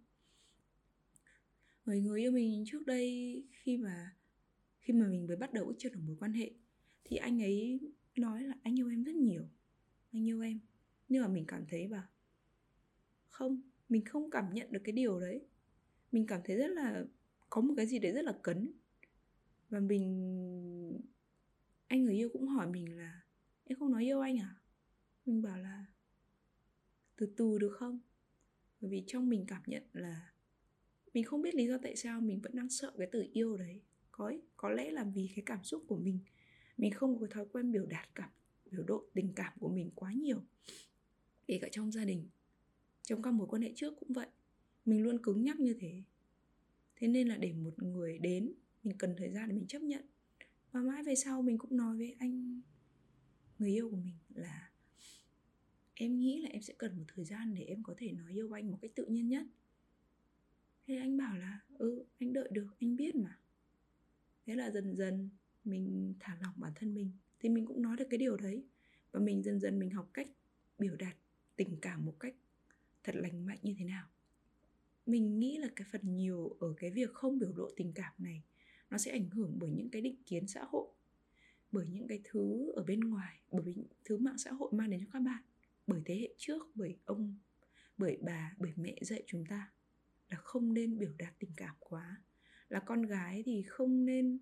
Người 1.85 2.01
người 2.01 2.21
yêu 2.21 2.31
mình 2.31 2.63
trước 2.67 2.85
đây 2.85 3.43
khi 3.51 3.77
mà 3.77 4.15
khi 4.79 4.93
mà 4.93 5.07
mình 5.07 5.27
mới 5.27 5.35
bắt 5.35 5.53
đầu 5.53 5.73
chưa 5.77 5.89
được 5.89 5.99
mối 6.03 6.15
quan 6.19 6.33
hệ 6.33 6.51
thì 7.03 7.17
anh 7.17 7.41
ấy 7.41 7.79
nói 8.15 8.43
là, 8.43 8.55
anh 8.63 8.79
yêu 8.79 8.89
em 8.89 9.03
rất 9.03 9.15
nhiều. 9.15 9.43
Anh 10.11 10.27
yêu 10.27 10.41
em. 10.41 10.59
Nhưng 11.09 11.21
mà 11.21 11.27
mình 11.27 11.45
cảm 11.47 11.65
thấy 11.69 11.87
bảo, 11.87 12.07
không, 13.29 13.61
mình 13.89 14.05
không 14.05 14.29
cảm 14.29 14.53
nhận 14.53 14.71
được 14.71 14.81
cái 14.83 14.93
điều 14.93 15.19
đấy. 15.19 15.41
Mình 16.11 16.25
cảm 16.27 16.41
thấy 16.45 16.55
rất 16.55 16.67
là, 16.67 17.05
có 17.49 17.61
một 17.61 17.73
cái 17.77 17.87
gì 17.87 17.99
đấy 17.99 18.11
rất 18.11 18.21
là 18.21 18.33
cấn. 18.41 18.71
Và 19.69 19.79
mình, 19.79 21.01
anh 21.87 22.03
người 22.03 22.15
yêu 22.15 22.29
cũng 22.33 22.47
hỏi 22.47 22.67
mình 22.67 22.97
là, 22.97 23.21
em 23.65 23.79
không 23.79 23.91
nói 23.91 24.03
yêu 24.03 24.19
anh 24.19 24.37
à? 24.37 24.55
Mình 25.25 25.41
bảo 25.41 25.57
là, 25.57 25.85
từ 27.15 27.33
từ 27.37 27.57
được 27.57 27.75
không? 27.79 27.99
Bởi 28.81 28.91
vì 28.91 29.03
trong 29.07 29.29
mình 29.29 29.45
cảm 29.47 29.61
nhận 29.65 29.83
là 29.93 30.33
mình 31.13 31.23
không 31.23 31.41
biết 31.41 31.55
lý 31.55 31.67
do 31.67 31.77
tại 31.83 31.95
sao 31.95 32.21
mình 32.21 32.39
vẫn 32.41 32.55
đang 32.55 32.69
sợ 32.69 32.93
cái 32.97 33.07
từ 33.11 33.27
yêu 33.33 33.57
đấy. 33.57 33.81
Có 34.11 34.33
có 34.57 34.69
lẽ 34.69 34.91
là 34.91 35.03
vì 35.03 35.29
cái 35.35 35.43
cảm 35.45 35.63
xúc 35.63 35.83
của 35.87 35.97
mình 35.97 36.19
mình 36.79 36.91
không 36.91 37.19
có 37.19 37.27
thói 37.27 37.45
quen 37.51 37.71
biểu 37.71 37.85
đạt 37.85 38.09
cảm, 38.15 38.29
biểu 38.71 38.83
độ 38.83 39.03
tình 39.13 39.33
cảm 39.35 39.53
của 39.59 39.69
mình 39.69 39.91
quá 39.95 40.13
nhiều. 40.13 40.43
Kể 41.47 41.59
cả 41.61 41.67
trong 41.71 41.91
gia 41.91 42.05
đình, 42.05 42.27
trong 43.03 43.21
các 43.21 43.31
mối 43.31 43.47
quan 43.47 43.61
hệ 43.61 43.73
trước 43.75 43.93
cũng 43.99 44.13
vậy. 44.13 44.27
Mình 44.85 45.03
luôn 45.03 45.23
cứng 45.23 45.43
nhắc 45.43 45.59
như 45.59 45.75
thế. 45.79 46.03
Thế 46.95 47.07
nên 47.07 47.27
là 47.27 47.37
để 47.37 47.53
một 47.53 47.83
người 47.83 48.17
đến, 48.17 48.53
mình 48.83 48.97
cần 48.97 49.15
thời 49.17 49.29
gian 49.29 49.49
để 49.49 49.55
mình 49.55 49.67
chấp 49.67 49.81
nhận. 49.81 50.05
Và 50.71 50.81
mãi 50.81 51.03
về 51.03 51.15
sau 51.15 51.41
mình 51.41 51.57
cũng 51.57 51.77
nói 51.77 51.97
với 51.97 52.15
anh, 52.19 52.61
người 53.59 53.69
yêu 53.69 53.89
của 53.89 53.97
mình 53.97 54.15
là, 54.33 54.71
em 55.93 56.19
nghĩ 56.19 56.41
là 56.41 56.49
em 56.49 56.61
sẽ 56.61 56.73
cần 56.77 56.97
một 56.97 57.05
thời 57.07 57.25
gian 57.25 57.53
để 57.53 57.63
em 57.63 57.83
có 57.83 57.93
thể 57.97 58.11
nói 58.11 58.33
yêu 58.33 58.57
anh 58.57 58.71
một 58.71 58.77
cách 58.81 58.91
tự 58.95 59.05
nhiên 59.05 59.27
nhất. 59.27 59.45
Thế 60.87 60.95
anh 60.95 61.17
bảo 61.17 61.37
là 61.37 61.59
ừ 61.77 62.05
anh 62.19 62.33
đợi 62.33 62.49
được, 62.51 62.67
anh 62.79 62.95
biết 62.95 63.15
mà. 63.15 63.39
Thế 64.45 64.55
là 64.55 64.71
dần 64.71 64.95
dần 64.95 65.29
mình 65.63 66.13
thả 66.19 66.37
lỏng 66.41 66.53
bản 66.57 66.71
thân 66.75 66.93
mình, 66.93 67.11
thì 67.39 67.49
mình 67.49 67.65
cũng 67.65 67.81
nói 67.81 67.97
được 67.97 68.07
cái 68.09 68.17
điều 68.17 68.37
đấy. 68.37 68.63
Và 69.11 69.19
mình 69.19 69.43
dần 69.43 69.59
dần 69.59 69.79
mình 69.79 69.89
học 69.89 70.09
cách 70.13 70.27
biểu 70.79 70.95
đạt 70.95 71.17
tình 71.55 71.77
cảm 71.81 72.05
một 72.05 72.15
cách 72.19 72.35
thật 73.03 73.15
lành 73.15 73.45
mạnh 73.45 73.59
như 73.61 73.75
thế 73.79 73.85
nào. 73.85 74.07
Mình 75.05 75.39
nghĩ 75.39 75.57
là 75.57 75.67
cái 75.75 75.87
phần 75.91 76.15
nhiều 76.15 76.57
ở 76.59 76.73
cái 76.77 76.91
việc 76.91 77.13
không 77.13 77.39
biểu 77.39 77.51
lộ 77.55 77.69
tình 77.75 77.93
cảm 77.93 78.13
này, 78.17 78.43
nó 78.89 78.97
sẽ 78.97 79.11
ảnh 79.11 79.29
hưởng 79.29 79.55
bởi 79.59 79.71
những 79.71 79.89
cái 79.89 80.01
định 80.01 80.23
kiến 80.25 80.47
xã 80.47 80.63
hội, 80.67 80.87
bởi 81.71 81.85
những 81.87 82.07
cái 82.07 82.21
thứ 82.23 82.71
ở 82.71 82.83
bên 82.83 82.99
ngoài, 82.99 83.39
bởi 83.51 83.73
những 83.75 83.87
thứ 84.05 84.17
mạng 84.17 84.37
xã 84.37 84.51
hội 84.51 84.69
mang 84.73 84.89
đến 84.89 84.99
cho 84.99 85.07
các 85.13 85.19
bạn, 85.19 85.43
bởi 85.87 86.01
thế 86.05 86.15
hệ 86.15 86.33
trước, 86.37 86.67
bởi 86.75 86.97
ông, 87.05 87.37
bởi 87.97 88.17
bà, 88.21 88.55
bởi 88.57 88.71
mẹ 88.75 88.95
dạy 89.01 89.23
chúng 89.27 89.45
ta 89.45 89.71
là 90.29 90.37
không 90.37 90.73
nên 90.73 90.97
biểu 90.97 91.11
đạt 91.17 91.33
tình 91.39 91.51
cảm 91.57 91.75
quá. 91.79 92.21
Là 92.69 92.79
con 92.79 93.01
gái 93.01 93.43
thì 93.45 93.61
không 93.61 94.05
nên 94.05 94.39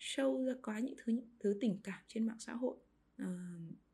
show 0.00 0.44
ra 0.46 0.52
quá 0.62 0.80
những 0.80 0.94
thứ 0.98 1.12
những 1.12 1.28
thứ 1.40 1.58
tình 1.60 1.78
cảm 1.82 2.00
trên 2.08 2.26
mạng 2.26 2.40
xã 2.40 2.52
hội. 2.52 2.76
Uh, 3.22 3.28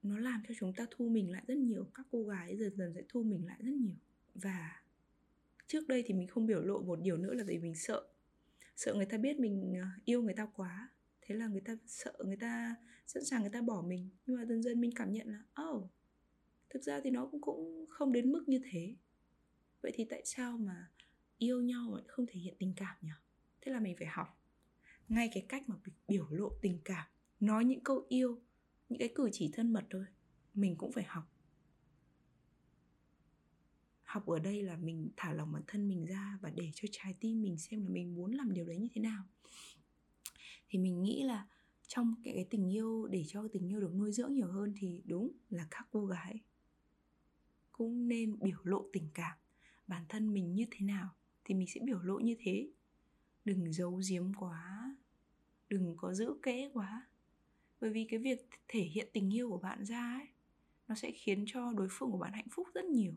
nó 0.02 0.18
làm 0.18 0.42
cho 0.48 0.54
chúng 0.58 0.72
ta 0.72 0.86
thu 0.90 1.08
mình 1.08 1.30
lại 1.30 1.44
rất 1.46 1.56
nhiều 1.56 1.90
các 1.94 2.06
cô 2.10 2.25
gái 2.25 2.56
dần 2.56 2.76
dần 2.76 2.92
sẽ 2.94 3.02
thu 3.08 3.22
mình 3.22 3.46
lại 3.46 3.58
rất 3.62 3.72
nhiều. 3.72 3.96
Và 4.34 4.82
trước 5.66 5.88
đây 5.88 6.02
thì 6.06 6.14
mình 6.14 6.28
không 6.28 6.46
biểu 6.46 6.62
lộ 6.62 6.82
một 6.82 7.00
điều 7.02 7.16
nữa 7.16 7.34
là 7.34 7.44
vì 7.44 7.58
mình 7.58 7.75
sợ. 7.75 8.06
Sợ 8.76 8.94
người 8.94 9.06
ta 9.06 9.18
biết 9.18 9.40
mình 9.40 9.75
ờ, 9.80 9.86
yêu 10.04 10.22
người 10.22 10.34
ta 10.34 10.46
quá. 10.46 10.90
Thế 11.22 11.34
là 11.34 11.46
người 11.46 11.60
ta 11.60 11.76
sợ 11.86 12.12
người 12.25 12.36
ta 12.36 12.75
sẵn 13.06 13.25
sàng 13.25 13.40
người 13.40 13.50
ta 13.50 13.62
bỏ 13.62 13.82
mình. 13.82 14.10
Nhưng 14.26 14.36
mà 14.36 14.44
dần 14.44 14.62
dần 14.62 14.80
mình 14.80 14.90
cảm 14.94 15.12
nhận 15.12 15.28
là 15.28 15.42
oh 15.62 15.90
thực 16.70 16.82
ra 16.82 17.00
thì 17.04 17.10
nó 17.10 17.26
cũng 17.26 17.40
cũng 17.40 17.86
không 17.88 18.12
đến 18.12 18.32
mức 18.32 18.44
như 18.46 18.60
thế. 18.70 18.94
Vậy 19.82 19.92
thì 19.94 20.04
tại 20.10 20.22
sao 20.25 20.58
mà 20.58 20.90
yêu 21.38 21.60
nhau 21.60 21.90
mà 21.92 22.00
không 22.08 22.26
thể 22.26 22.40
hiện 22.40 22.54
tình 22.58 22.72
cảm 22.76 22.96
nhỉ? 23.02 23.10
Thế 23.60 23.72
là 23.72 23.80
mình 23.80 23.96
phải 23.98 24.06
học 24.06 24.40
ngay 25.08 25.30
cái 25.32 25.46
cách 25.48 25.68
mà 25.68 25.76
biểu 26.08 26.26
lộ 26.30 26.50
tình 26.62 26.78
cảm 26.84 27.06
nói 27.40 27.64
những 27.64 27.84
câu 27.84 28.06
yêu 28.08 28.40
những 28.88 28.98
cái 28.98 29.12
cử 29.14 29.28
chỉ 29.32 29.50
thân 29.52 29.72
mật 29.72 29.86
thôi 29.90 30.04
mình 30.54 30.76
cũng 30.76 30.92
phải 30.92 31.04
học. 31.04 31.25
Học 34.02 34.26
ở 34.26 34.38
đây 34.38 34.62
là 34.62 34.76
mình 34.76 35.10
thả 35.16 35.32
lòng 35.32 35.52
bản 35.52 35.62
thân 35.66 35.88
mình 35.88 36.04
ra 36.04 36.38
và 36.42 36.50
để 36.50 36.70
cho 36.75 36.88
trái 36.92 37.14
tim 37.20 37.42
mình 37.42 37.58
xem 37.58 37.82
là 37.82 37.88
mình 37.88 38.14
muốn 38.14 38.32
làm 38.32 38.52
điều 38.52 38.64
đấy 38.64 38.76
như 38.76 38.88
thế 38.94 39.00
nào. 39.00 39.25
Thì 40.68 40.78
mình 40.78 41.02
nghĩ 41.02 41.22
là 41.22 41.48
trong 41.86 42.14
cái, 42.25 42.34
cái 42.34 42.46
tình 42.50 42.72
yêu 42.72 43.06
để 43.06 43.25
cho 43.28 43.48
tình 43.52 43.68
yêu 43.68 43.80
được 43.80 43.94
nuôi 43.94 44.12
dưỡng 44.12 44.34
nhiều 44.34 44.52
hơn 44.52 44.75
thì 44.76 45.02
đúng 45.04 45.32
là 45.48 45.66
các 45.70 45.88
cô 45.90 46.06
gái 46.06 46.40
cũng 47.72 48.08
nên 48.08 48.38
biểu 48.38 48.58
lộ 48.62 48.88
tình 48.92 49.08
cảm 49.14 49.38
bản 49.86 50.04
thân 50.08 50.34
mình 50.34 50.54
như 50.54 50.64
thế 50.70 50.86
nào 50.86 51.14
thì 51.44 51.54
mình 51.54 51.68
sẽ 51.68 51.80
biểu 51.84 52.02
lộ 52.02 52.18
như 52.18 52.36
thế 52.38 52.68
đừng 53.46 53.72
giấu 53.72 54.00
giếm 54.10 54.34
quá. 54.34 54.96
Đừng 55.68 55.94
có 55.96 56.14
giữ 56.14 56.34
kẽ 56.42 56.70
quá. 56.72 57.06
Bởi 57.80 57.90
vì 57.90 58.06
cái 58.10 58.20
việc 58.20 58.50
thể 58.68 58.80
hiện 58.80 59.08
tình 59.12 59.34
yêu 59.34 59.48
của 59.50 59.58
bạn 59.58 59.84
ra 59.84 60.18
ấy, 60.20 60.28
nó 60.88 60.94
sẽ 60.94 61.12
khiến 61.12 61.44
cho 61.46 61.72
đối 61.72 61.88
phương 61.90 62.10
của 62.10 62.18
bạn 62.18 62.32
hạnh 62.32 62.48
phúc 62.50 62.68
rất 62.74 62.84
nhiều. 62.84 63.14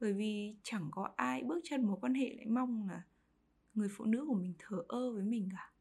Bởi 0.00 0.12
vì 0.12 0.56
chẳng 0.62 0.88
có 0.90 1.12
ai 1.16 1.42
bước 1.42 1.60
chân 1.64 1.86
mối 1.86 1.96
quan 2.00 2.14
hệ 2.14 2.34
lại 2.36 2.46
mong 2.46 2.88
là 2.88 3.06
người 3.74 3.88
phụ 3.92 4.04
nữ 4.04 4.24
của 4.26 4.34
mình 4.34 4.54
thờ 4.58 4.84
ơ 4.88 5.12
với 5.12 5.24
mình 5.24 5.48
cả. 5.52 5.72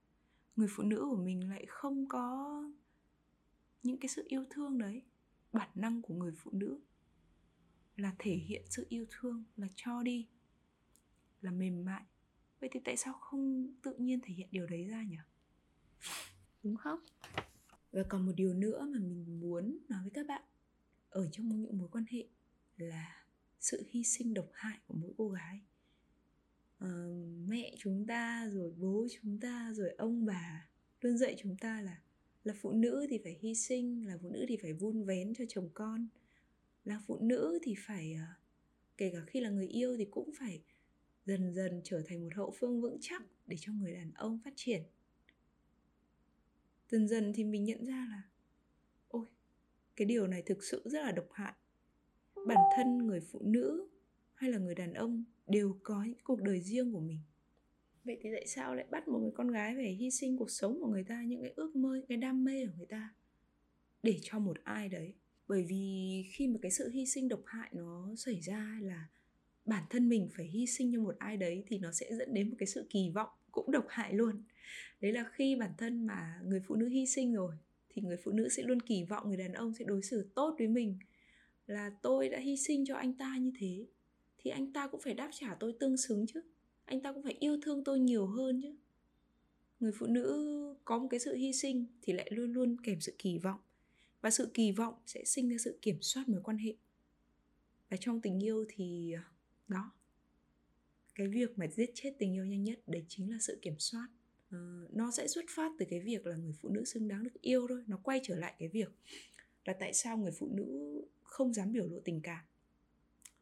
Người 0.55 0.67
phụ 0.72 0.84
nữ 0.84 1.07
của 1.10 1.24
mình 1.24 1.50
lại 1.50 1.65
không 1.69 2.07
có 2.10 2.63
những 3.84 3.98
cái 4.00 4.10
sự 4.10 4.25
yêu 4.27 4.46
thương 4.50 4.77
đấy. 4.77 5.01
Bản 5.51 5.69
năng 5.75 6.01
của 6.01 6.13
người 6.13 6.31
phụ 6.38 6.51
nữ 6.53 6.79
là 7.96 8.15
thể 8.19 8.34
hiện 8.34 8.62
sự 8.69 8.86
yêu 8.89 9.05
thương, 9.10 9.43
là 9.55 9.67
cho 9.75 10.03
đi, 10.03 10.27
là 11.41 11.51
mềm 11.51 11.86
mại 11.86 12.03
vậy 12.60 12.70
thì 12.74 12.80
tại 12.86 12.98
sao 12.98 13.14
không 13.14 13.68
tự 13.82 13.96
nhiên 13.98 14.20
thể 14.24 14.34
hiện 14.34 14.48
điều 14.52 14.68
đấy 14.68 14.84
ra 14.84 15.04
nhỉ? 15.04 15.18
Đúng 16.64 16.76
không? 16.76 17.00
Và 17.92 18.04
còn 18.10 18.26
một 18.26 18.32
điều 18.36 18.54
nữa 18.54 18.88
mà 18.94 19.00
mình 19.00 19.40
muốn 19.40 19.78
nói 19.90 20.00
với 20.02 20.12
các 20.14 20.28
bạn 20.28 20.42
ở 21.10 21.30
trong 21.32 21.48
những 21.48 21.78
mối 21.78 21.88
quan 21.92 22.06
hệ 22.10 22.28
là 22.78 23.26
sự 23.60 23.84
hy 23.90 24.04
sinh 24.04 24.34
độc 24.34 24.50
hại 24.54 24.78
của 24.88 24.94
mỗi 24.98 25.14
cô 25.18 25.30
gái. 25.30 25.62
Uh, 26.84 27.48
mẹ 27.48 27.76
chúng 27.78 28.06
ta 28.08 28.50
rồi 28.54 28.74
bố 28.78 29.08
chúng 29.22 29.40
ta 29.40 29.74
rồi 29.74 29.90
ông 29.98 30.26
bà 30.26 30.70
luôn 31.02 31.18
dạy 31.18 31.36
chúng 31.40 31.58
ta 31.58 31.82
là 31.82 32.02
là 32.44 32.54
phụ 32.62 32.72
nữ 32.72 33.08
thì 33.10 33.20
phải 33.24 33.38
hy 33.42 33.56
sinh 33.56 34.08
là 34.08 34.18
phụ 34.22 34.30
nữ 34.30 34.46
thì 34.50 34.58
phải 34.62 34.74
vun 34.74 35.04
vén 35.04 35.34
cho 35.36 35.46
chồng 35.50 35.70
con 35.74 36.08
là 36.86 37.02
phụ 37.08 37.18
nữ 37.22 37.60
thì 37.64 37.76
phải 37.78 38.16
uh, 38.16 38.42
kể 38.98 39.12
cả 39.14 39.20
khi 39.28 39.40
là 39.40 39.50
người 39.50 39.68
yêu 39.68 39.98
thì 39.98 40.06
cũng 40.06 40.30
phải 40.40 40.62
dần 41.27 41.53
dần 41.53 41.81
trở 41.84 42.01
thành 42.07 42.24
một 42.24 42.29
hậu 42.36 42.53
phương 42.60 42.81
vững 42.81 42.98
chắc 43.01 43.24
để 43.48 43.57
cho 43.60 43.74
người 43.74 43.93
đàn 43.93 44.12
ông 44.13 44.39
phát 44.46 44.53
triển. 44.55 44.84
Dần 46.89 47.07
dần 47.07 47.34
thì 47.36 47.43
mình 47.43 47.63
nhận 47.63 47.86
ra 47.86 48.07
là, 48.10 48.22
ôi, 49.07 49.25
cái 49.96 50.05
điều 50.05 50.27
này 50.27 50.41
thực 50.41 50.63
sự 50.63 50.81
rất 50.86 51.01
là 51.01 51.12
độc 51.12 51.27
hại. 51.31 51.53
Bản 52.48 52.57
thân 52.77 52.98
người 52.98 53.19
phụ 53.19 53.41
nữ 53.43 53.88
hay 54.34 54.51
là 54.51 54.57
người 54.57 54.75
đàn 54.75 54.93
ông 54.93 55.24
đều 55.48 55.79
có 55.84 56.03
những 56.03 56.24
cuộc 56.24 56.41
đời 56.41 56.62
riêng 56.62 56.93
của 56.93 57.00
mình. 57.00 57.19
Vậy 58.03 58.17
thì 58.22 58.29
tại 58.34 58.48
sao 58.48 58.75
lại 58.75 58.86
bắt 58.91 59.07
một 59.07 59.19
người 59.19 59.31
con 59.36 59.51
gái 59.51 59.75
phải 59.75 59.93
hy 59.93 60.12
sinh 60.12 60.38
cuộc 60.38 60.51
sống 60.51 60.79
của 60.81 60.88
người 60.88 61.03
ta, 61.03 61.24
những 61.24 61.41
cái 61.41 61.53
ước 61.55 61.75
mơ 61.75 61.96
những 61.96 62.07
cái 62.07 62.17
đam 62.17 62.43
mê 62.43 62.65
của 62.65 62.74
người 62.77 62.86
ta 62.86 63.13
để 64.03 64.19
cho 64.22 64.39
một 64.39 64.57
ai 64.63 64.89
đấy? 64.89 65.13
Bởi 65.48 65.63
vì 65.63 66.24
khi 66.31 66.48
mà 66.48 66.60
cái 66.62 66.72
sự 66.72 66.89
hy 66.89 67.05
sinh 67.05 67.27
độc 67.27 67.41
hại 67.46 67.69
nó 67.74 68.15
xảy 68.15 68.41
ra 68.41 68.79
là 68.81 69.10
bản 69.67 69.83
thân 69.89 70.09
mình 70.09 70.29
phải 70.38 70.45
hy 70.45 70.65
sinh 70.65 70.93
cho 70.93 71.01
một 71.01 71.15
ai 71.19 71.38
đấy 71.38 71.63
thì 71.67 71.77
nó 71.77 71.91
sẽ 71.91 72.15
dẫn 72.15 72.33
đến 72.33 72.50
một 72.50 72.55
cái 72.59 72.67
sự 72.67 72.88
kỳ 72.89 73.09
vọng 73.09 73.29
cũng 73.51 73.71
độc 73.71 73.86
hại 73.89 74.13
luôn. 74.13 74.43
Đấy 75.01 75.12
là 75.12 75.25
khi 75.33 75.55
bản 75.55 75.71
thân 75.77 76.07
mà 76.07 76.41
người 76.45 76.62
phụ 76.67 76.75
nữ 76.75 76.88
hy 76.88 77.05
sinh 77.05 77.33
rồi, 77.33 77.53
thì 77.89 78.01
người 78.01 78.17
phụ 78.24 78.31
nữ 78.31 78.50
sẽ 78.50 78.63
luôn 78.63 78.79
kỳ 78.79 79.03
vọng, 79.03 79.27
người 79.27 79.38
đàn 79.38 79.53
ông 79.53 79.74
sẽ 79.74 79.86
đối 79.86 80.01
xử 80.01 80.29
tốt 80.36 80.55
với 80.57 80.67
mình 80.67 81.00
là 81.67 81.91
tôi 82.01 82.29
đã 82.29 82.39
hy 82.39 82.57
sinh 82.57 82.86
cho 82.86 82.95
anh 82.95 83.13
ta 83.13 83.38
như 83.38 83.51
thế, 83.59 83.86
thì 84.38 84.51
anh 84.51 84.74
ta 84.74 84.88
cũng 84.88 85.01
phải 85.01 85.13
đáp 85.13 85.29
trả 85.33 85.55
tôi 85.59 85.74
tương 85.79 85.97
xứng 85.97 86.25
chứ, 86.27 86.41
anh 86.86 87.01
ta 87.01 87.13
cũng 87.13 87.24
phải 87.24 87.36
yêu 87.39 87.57
thương 87.62 87.83
tôi 87.83 88.00
nhiều 88.00 88.25
hơn 88.25 88.62
chứ. 88.62 88.75
Người 89.79 89.91
phụ 90.00 90.05
nữ 90.05 90.75
có 90.86 91.00
một 91.00 91.07
cái 91.12 91.19
sự 91.19 91.36
hy 91.36 91.53
sinh 91.53 91.86
thì 92.01 92.13
lại 92.13 92.27
luôn 92.31 92.53
luôn 92.53 92.77
kèm 92.83 93.01
sự 93.01 93.15
kỳ 93.17 93.38
vọng 93.38 93.59
và 94.21 94.29
sự 94.29 94.51
kỳ 94.53 94.71
vọng 94.71 94.93
sẽ 95.05 95.24
sinh 95.25 95.50
ra 95.50 95.57
sự 95.59 95.79
kiểm 95.81 95.97
soát 96.01 96.29
mối 96.29 96.41
quan 96.43 96.57
hệ. 96.57 96.75
Và 97.89 97.97
trong 97.97 98.21
tình 98.21 98.43
yêu 98.43 98.65
thì 98.69 99.13
à, 99.13 99.24
đó. 99.67 99.91
Cái 101.15 101.27
việc 101.27 101.57
mà 101.57 101.67
giết 101.67 101.91
chết 101.93 102.13
tình 102.19 102.33
yêu 102.33 102.45
nhanh 102.45 102.63
nhất 102.63 102.79
đấy 102.88 103.05
chính 103.07 103.31
là 103.31 103.38
sự 103.41 103.59
kiểm 103.62 103.75
soát. 103.79 104.07
Uh, 104.47 104.93
nó 104.93 105.12
sẽ 105.12 105.27
xuất 105.27 105.45
phát 105.50 105.71
từ 105.79 105.86
cái 105.89 106.00
việc 106.00 106.25
là 106.25 106.36
người 106.36 106.53
phụ 106.62 106.69
nữ 106.69 106.86
xứng 106.86 107.07
đáng 107.07 107.24
được 107.24 107.41
yêu 107.41 107.67
thôi 107.69 107.83
nó 107.88 108.00
quay 108.03 108.19
trở 108.24 108.36
lại 108.36 108.53
cái 108.59 108.69
việc 108.69 108.89
là 109.65 109.74
tại 109.79 109.93
sao 109.93 110.17
người 110.17 110.31
phụ 110.31 110.50
nữ 110.53 111.01
không 111.24 111.53
dám 111.53 111.71
biểu 111.71 111.88
lộ 111.88 112.00
tình 112.00 112.21
cảm. 112.21 112.45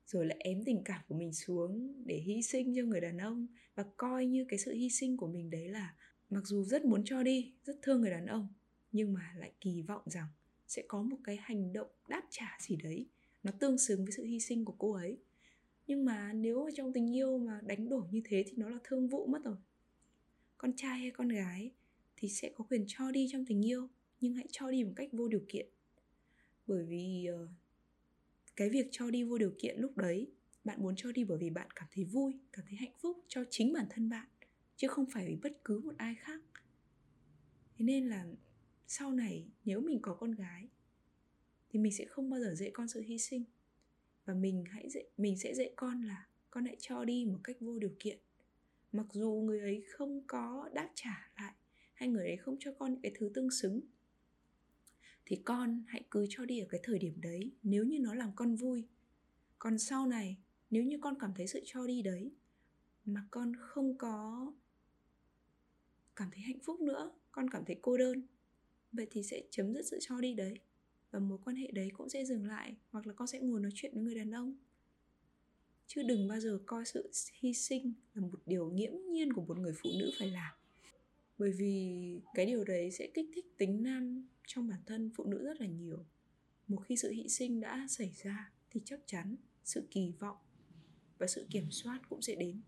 Rồi 0.08 0.26
lại 0.26 0.38
ém 0.40 0.64
tình 0.66 0.82
cảm 0.86 1.02
của 1.08 1.16
mình 1.16 1.34
xuống 1.34 2.04
để 2.06 2.16
hy 2.16 2.42
sinh 2.42 2.76
cho 2.76 2.84
người 2.84 3.02
đàn 3.02 3.18
ông 3.18 3.48
và 3.76 3.86
coi 3.98 4.26
như 4.26 4.46
cái 4.50 4.60
sự 4.60 4.74
hy 4.74 4.90
sinh 4.90 5.18
của 5.18 5.28
mình 5.28 5.50
đấy 5.50 5.70
là 5.70 5.96
mặc 6.30 6.42
dù 6.46 6.64
rất 6.64 6.86
muốn 6.86 7.02
cho 7.06 7.24
đi 7.24 7.54
rất 7.66 7.76
thương 7.82 8.02
người 8.02 8.12
đàn 8.12 8.26
ông 8.26 8.48
nhưng 8.92 9.14
mà 9.14 9.34
lại 9.38 9.52
kỳ 9.62 9.82
vọng 9.82 10.02
rằng 10.06 10.28
sẽ 10.68 10.84
có 10.88 11.02
một 11.02 11.18
cái 11.24 11.38
hành 11.42 11.74
động 11.74 11.88
đáp 12.08 12.24
trả 12.30 12.58
gì 12.62 12.76
đấy 12.76 13.06
nó 13.44 13.52
tương 13.60 13.78
xứng 13.78 14.06
với 14.06 14.12
sự 14.12 14.24
hy 14.24 14.40
sinh 14.40 14.66
của 14.66 14.76
cô 14.78 14.94
ấy 14.94 15.18
nhưng 15.88 16.06
mà 16.06 16.34
nếu 16.34 16.70
trong 16.76 16.94
tình 16.94 17.16
yêu 17.16 17.38
mà 17.38 17.62
đánh 17.64 17.90
đổi 17.90 18.08
như 18.12 18.22
thế 18.26 18.44
thì 18.48 18.54
nó 18.58 18.70
là 18.70 18.80
thương 18.84 19.08
vụ 19.08 19.28
mất 19.28 19.44
rồi. 19.44 19.56
Con 20.58 20.74
trai 20.76 21.00
hay 21.00 21.12
con 21.12 21.30
gái 21.30 21.72
thì 22.16 22.30
sẽ 22.30 22.52
có 22.56 22.64
quyền 22.70 22.86
cho 22.88 23.12
đi 23.12 23.28
trong 23.32 23.46
tình 23.46 23.66
yêu 23.66 23.90
nhưng 24.20 24.34
hãy 24.34 24.48
cho 24.52 24.72
đi 24.72 24.84
một 24.84 24.94
cách 24.96 25.10
vô 25.12 25.28
điều 25.28 25.46
kiện. 25.50 25.68
Bởi 26.68 26.86
vì 26.86 27.28
uh, 27.44 27.50
cái 28.56 28.70
việc 28.70 28.88
cho 28.92 29.12
đi 29.12 29.24
vô 29.24 29.38
điều 29.38 29.54
kiện 29.60 29.80
lúc 29.80 29.98
đấy 29.98 30.32
bạn 30.64 30.84
muốn 30.84 30.96
cho 30.98 31.12
đi 31.12 31.24
bởi 31.24 31.38
vì 31.38 31.50
bạn 31.50 31.68
cảm 31.76 31.88
thấy 31.92 32.04
vui 32.04 32.40
cảm 32.52 32.66
thấy 32.70 32.76
hạnh 32.76 32.94
phúc 33.02 33.18
cho 33.28 33.44
chính 33.50 33.74
bản 33.74 33.86
thân 33.90 34.10
bạn 34.10 34.28
chứ 34.76 34.88
không 34.88 35.06
phải 35.14 35.28
vì 35.28 35.36
bất 35.36 35.64
cứ 35.66 35.80
một 35.80 35.94
ai 35.98 36.16
khác. 36.16 36.42
Thế 37.78 37.86
nên 37.86 38.08
là 38.08 38.26
sau 38.88 39.12
này 39.12 39.48
nếu 39.66 39.82
mình 39.82 40.00
có 40.02 40.14
con 40.14 40.32
gái 40.32 40.68
thì 41.70 41.80
mình 41.80 41.92
sẽ 41.92 42.06
không 42.06 42.30
bao 42.30 42.40
giờ 42.40 42.54
dạy 42.56 42.72
con 42.74 42.88
sự 42.88 43.02
hy 43.02 43.18
sinh 43.18 43.44
và 44.26 44.34
mình 44.34 44.64
hãy 44.72 44.90
dạy, 44.90 45.04
mình 45.18 45.38
sẽ 45.38 45.54
dạy 45.54 45.74
con 45.76 46.02
là 46.02 46.28
con 46.50 46.66
hãy 46.66 46.76
cho 46.80 47.06
đi 47.06 47.26
một 47.26 47.40
cách 47.44 47.56
vô 47.60 47.80
điều 47.80 47.96
kiện. 48.00 48.20
Mặc 48.92 49.06
dù 49.14 49.44
người 49.46 49.60
ấy 49.60 49.84
không 49.90 50.22
có 50.28 50.70
đáp 50.74 50.92
trả 50.96 51.32
lại 51.38 51.54
hay 51.94 52.10
người 52.10 52.28
ấy 52.28 52.38
không 52.38 52.58
cho 52.60 52.72
con 52.80 52.92
những 52.92 53.02
cái 53.02 53.12
thứ 53.16 53.32
tương 53.34 53.52
xứng, 53.52 53.82
thì 55.26 55.36
con 55.46 55.84
hãy 55.88 56.04
cứ 56.12 56.26
cho 56.30 56.46
đi 56.46 56.60
ở 56.60 56.66
cái 56.70 56.82
thời 56.84 57.00
điểm 57.00 57.22
đấy 57.22 57.52
nếu 57.64 57.84
như 57.84 58.00
nó 58.00 58.14
làm 58.14 58.32
con 58.36 58.56
vui. 58.56 58.88
Còn 59.60 59.80
sau 59.80 60.08
này, 60.08 60.38
nếu 60.70 60.84
như 60.84 60.98
con 61.02 61.20
cảm 61.20 61.34
thấy 61.36 61.48
sự 61.48 61.62
cho 61.66 61.88
đi 61.88 62.02
đấy 62.02 62.32
mà 63.06 63.28
con 63.32 63.54
không 63.60 63.98
có 63.98 64.54
cảm 66.16 66.30
thấy 66.32 66.42
hạnh 66.42 66.60
phúc 66.64 66.82
nữa, 66.82 67.12
con 67.32 67.50
cảm 67.50 67.66
thấy 67.66 67.80
cô 67.82 67.98
đơn, 67.98 68.22
vậy 68.92 69.08
thì 69.12 69.24
sẽ 69.24 69.44
chấm 69.50 69.74
dứt 69.74 69.86
sự 69.86 69.98
cho 70.02 70.22
đi 70.22 70.34
đấy 70.34 70.60
và 71.16 71.20
mối 71.20 71.38
quan 71.46 71.56
hệ 71.56 71.72
đấy 71.74 71.90
cũng 71.98 72.10
sẽ 72.10 72.26
dừng 72.26 72.46
lại 72.46 72.76
hoặc 72.90 73.08
là 73.08 73.14
con 73.14 73.28
sẽ 73.28 73.40
ngồi 73.40 73.60
nói 73.60 73.72
chuyện 73.76 73.92
với 73.94 74.04
người 74.04 74.16
đàn 74.16 74.32
ông. 74.32 74.56
Chứ 75.88 76.04
đừng 76.04 76.28
bao 76.28 76.40
giờ 76.40 76.60
coi 76.66 76.86
sự 76.86 77.12
hy 77.34 77.54
sinh 77.54 77.94
là 78.14 78.22
một 78.22 78.40
điều 78.46 78.70
nghiễm 78.70 78.92
nhiên 79.12 79.34
của 79.34 79.42
một 79.42 79.60
người 79.60 79.74
phụ 79.84 79.90
nữ 80.00 80.12
phải 80.20 80.30
làm. 80.30 80.54
Bởi 81.38 81.52
vì 81.52 82.22
cái 82.34 82.46
điều 82.46 82.64
đấy 82.64 82.92
sẽ 82.92 83.08
kích 83.14 83.26
thích 83.36 83.46
tính 83.58 83.84
nam 83.84 84.28
trong 84.48 84.68
bản 84.68 84.80
thân 84.86 85.12
phụ 85.16 85.24
nữ 85.24 85.46
rất 85.46 85.62
là 85.62 85.68
nhiều. 85.68 86.06
Một 86.68 86.78
khi 86.78 86.98
sự 86.98 87.12
hy 87.12 87.28
sinh 87.30 87.60
đã 87.60 87.88
xảy 87.90 88.12
ra 88.24 88.52
thì 88.72 88.82
chắc 88.86 89.00
chắn 89.06 89.36
sự 89.64 89.88
kỳ 89.92 90.12
vọng 90.20 90.38
và 91.18 91.28
sự 91.28 91.48
kiểm 91.50 91.72
soát 91.72 92.00
cũng 92.10 92.22
sẽ 92.22 92.36
đến. 92.36 92.62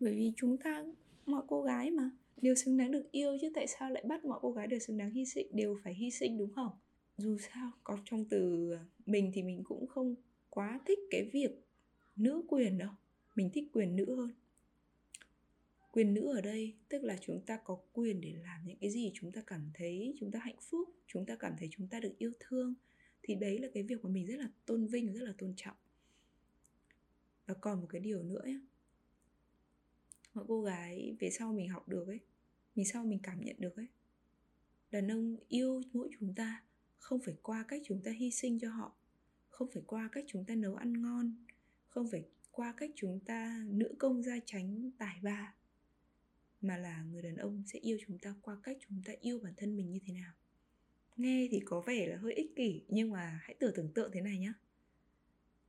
Bởi 0.00 0.14
vì 0.14 0.32
chúng 0.36 0.58
ta, 0.58 0.84
mọi 1.26 1.42
cô 1.48 1.62
gái 1.62 1.90
mà, 1.90 2.10
đều 2.36 2.54
xứng 2.54 2.76
đáng 2.76 2.92
được 2.92 3.12
yêu 3.12 3.38
chứ 3.40 3.50
tại 3.54 3.66
sao 3.66 3.90
lại 3.90 4.04
bắt 4.08 4.24
mọi 4.24 4.38
cô 4.42 4.52
gái 4.52 4.66
đều 4.66 4.78
xứng 4.78 4.98
đáng 4.98 5.10
hy 5.10 5.24
sinh, 5.24 5.46
đều 5.52 5.78
phải 5.84 5.94
hy 5.94 6.10
sinh 6.10 6.38
đúng 6.38 6.52
không? 6.52 6.70
Dù 7.16 7.38
sao 7.38 7.70
có 7.84 7.98
trong 8.04 8.24
từ 8.24 8.72
à, 8.72 8.84
mình 9.06 9.30
thì 9.34 9.42
mình 9.42 9.64
cũng 9.64 9.86
không 9.86 10.14
quá 10.50 10.80
thích 10.86 10.98
cái 11.10 11.30
việc 11.32 11.50
nữ 12.16 12.42
quyền 12.48 12.78
đâu 12.78 12.90
mình 13.34 13.50
thích 13.54 13.68
quyền 13.72 13.96
nữ 13.96 14.14
hơn. 14.16 14.30
Quyền 15.92 16.14
nữ 16.14 16.34
ở 16.34 16.40
đây 16.40 16.74
tức 16.88 17.04
là 17.04 17.16
chúng 17.20 17.40
ta 17.46 17.58
có 17.64 17.78
quyền 17.92 18.20
để 18.20 18.34
làm 18.44 18.60
những 18.66 18.78
cái 18.80 18.90
gì 18.90 19.12
chúng 19.14 19.32
ta 19.32 19.42
cảm 19.46 19.70
thấy 19.74 20.14
chúng 20.20 20.30
ta 20.30 20.38
hạnh 20.38 20.58
phúc 20.60 20.88
chúng 21.06 21.26
ta 21.26 21.36
cảm 21.36 21.52
thấy 21.58 21.68
chúng 21.72 21.88
ta 21.88 22.00
được 22.00 22.18
yêu 22.18 22.32
thương 22.40 22.74
thì 23.22 23.34
đấy 23.34 23.58
là 23.58 23.68
cái 23.74 23.82
việc 23.82 24.04
mà 24.04 24.10
mình 24.10 24.26
rất 24.26 24.36
là 24.36 24.48
tôn 24.66 24.86
vinh 24.86 25.12
rất 25.12 25.22
là 25.22 25.34
tôn 25.38 25.52
trọng. 25.56 25.76
Và 27.46 27.54
còn 27.54 27.80
một 27.80 27.86
cái 27.90 28.00
điều 28.00 28.22
nữa 28.22 28.40
ấy, 28.42 28.60
mọi 30.34 30.44
cô 30.48 30.62
gái 30.62 31.16
về 31.20 31.30
sau 31.30 31.52
mình 31.52 31.68
học 31.68 31.88
được 31.88 32.06
ấy 32.06 32.20
mình 32.74 32.86
sau 32.86 33.04
mình 33.04 33.18
cảm 33.22 33.44
nhận 33.44 33.56
được 33.58 33.76
ấy 33.76 33.86
đàn 34.90 35.10
ông 35.10 35.36
yêu 35.48 35.82
mỗi 35.92 36.08
chúng 36.20 36.34
ta 36.34 36.62
không 36.98 37.20
phải 37.24 37.34
qua 37.42 37.64
cách 37.68 37.82
chúng 37.84 38.02
ta 38.02 38.10
hy 38.10 38.30
sinh 38.30 38.58
cho 38.58 38.70
họ. 38.70 38.96
Không 39.48 39.68
phải 39.74 39.82
qua 39.86 40.08
cách 40.12 40.24
chúng 40.28 40.44
ta 40.44 40.54
nấu 40.54 40.74
ăn 40.74 41.02
ngon. 41.02 41.44
Không 41.88 42.08
phải 42.10 42.24
qua 42.50 42.74
cách 42.76 42.90
chúng 42.96 43.20
ta 43.20 43.64
nữ 43.68 43.94
công 43.98 44.22
gia 44.22 44.38
tránh 44.46 44.90
tài 44.98 45.18
ba. 45.22 45.54
Mà 46.60 46.76
là 46.76 47.02
người 47.02 47.22
đàn 47.22 47.36
ông 47.36 47.62
sẽ 47.66 47.78
yêu 47.78 47.98
chúng 48.06 48.18
ta 48.18 48.34
qua 48.42 48.56
cách 48.62 48.76
chúng 48.88 49.02
ta 49.04 49.12
yêu 49.20 49.38
bản 49.38 49.52
thân 49.56 49.76
mình 49.76 49.90
như 49.90 49.98
thế 50.06 50.12
nào. 50.12 50.32
Nghe 51.16 51.48
thì 51.50 51.60
có 51.64 51.80
vẻ 51.80 52.06
là 52.06 52.16
hơi 52.16 52.32
ích 52.34 52.56
kỷ 52.56 52.82
nhưng 52.88 53.10
mà 53.10 53.40
hãy 53.42 53.54
tưởng 53.60 53.72
tưởng 53.76 53.92
tượng 53.94 54.10
thế 54.12 54.20
này 54.20 54.38
nhé 54.38 54.52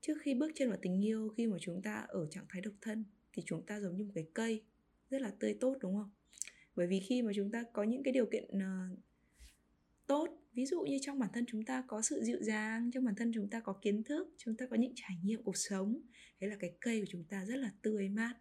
trước 0.02 0.18
khi 0.22 0.34
bước 0.34 0.52
chân 0.56 0.70
vào 0.70 0.78
tình 0.82 1.06
yêu 1.06 1.30
khi 1.38 1.48
mà 1.48 1.58
chúng 1.62 1.82
ta 1.82 2.06
ở 2.08 2.28
trạng 2.30 2.46
thái 2.50 2.62
độc 2.62 2.74
thân 2.82 3.04
thì 3.34 3.44
chúng 3.46 3.66
ta 3.66 3.80
giống 3.80 3.98
như 3.98 4.04
một 4.04 4.12
cái 4.16 4.28
cây 4.34 4.64
rất 5.10 5.22
là 5.22 5.34
tươi 5.40 5.58
tốt 5.60 5.78
đúng 5.82 5.96
không? 5.96 6.10
Bởi 6.76 6.88
vì 6.88 7.00
khi 7.00 7.22
mà 7.22 7.32
chúng 7.36 7.52
ta 7.52 7.64
có 7.74 7.84
những 7.84 8.04
cái 8.04 8.14
điều 8.14 8.26
kiện 8.26 8.44
uh, 8.58 9.00
tốt 10.08 10.28
ví 10.58 10.66
dụ 10.66 10.82
như 10.82 10.98
trong 11.02 11.20
bản 11.20 11.30
thân 11.34 11.46
chúng 11.48 11.66
ta 11.66 11.84
có 11.88 12.02
sự 12.02 12.24
dịu 12.24 12.44
dàng, 12.44 12.92
trong 12.92 13.06
bản 13.06 13.16
thân 13.16 13.32
chúng 13.36 13.50
ta 13.50 13.60
có 13.60 13.74
kiến 13.82 14.04
thức, 14.04 14.28
chúng 14.38 14.58
ta 14.58 14.66
có 14.66 14.76
những 14.76 14.94
trải 14.96 15.18
nghiệm 15.24 15.44
cuộc 15.44 15.58
sống, 15.58 16.02
thế 16.40 16.48
là 16.48 16.56
cái 16.60 16.78
cây 16.80 17.00
của 17.00 17.06
chúng 17.10 17.24
ta 17.24 17.46
rất 17.46 17.56
là 17.56 17.72
tươi 17.82 18.10
mát. 18.10 18.34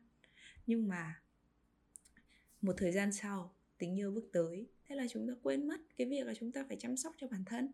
Nhưng 0.67 0.89
mà 0.89 1.23
một 2.61 2.75
thời 2.79 2.93
gian 2.93 3.13
sau, 3.13 3.57
tình 3.79 3.99
yêu 3.99 4.11
bước 4.11 4.29
tới, 4.33 4.67
thế 4.89 4.95
là 4.95 5.07
chúng 5.11 5.29
ta 5.29 5.33
quên 5.43 5.69
mất 5.69 5.81
cái 5.97 6.07
việc 6.07 6.27
là 6.27 6.35
chúng 6.35 6.53
ta 6.53 6.65
phải 6.69 6.77
chăm 6.81 6.97
sóc 6.97 7.15
cho 7.19 7.29
bản 7.29 7.45
thân. 7.47 7.69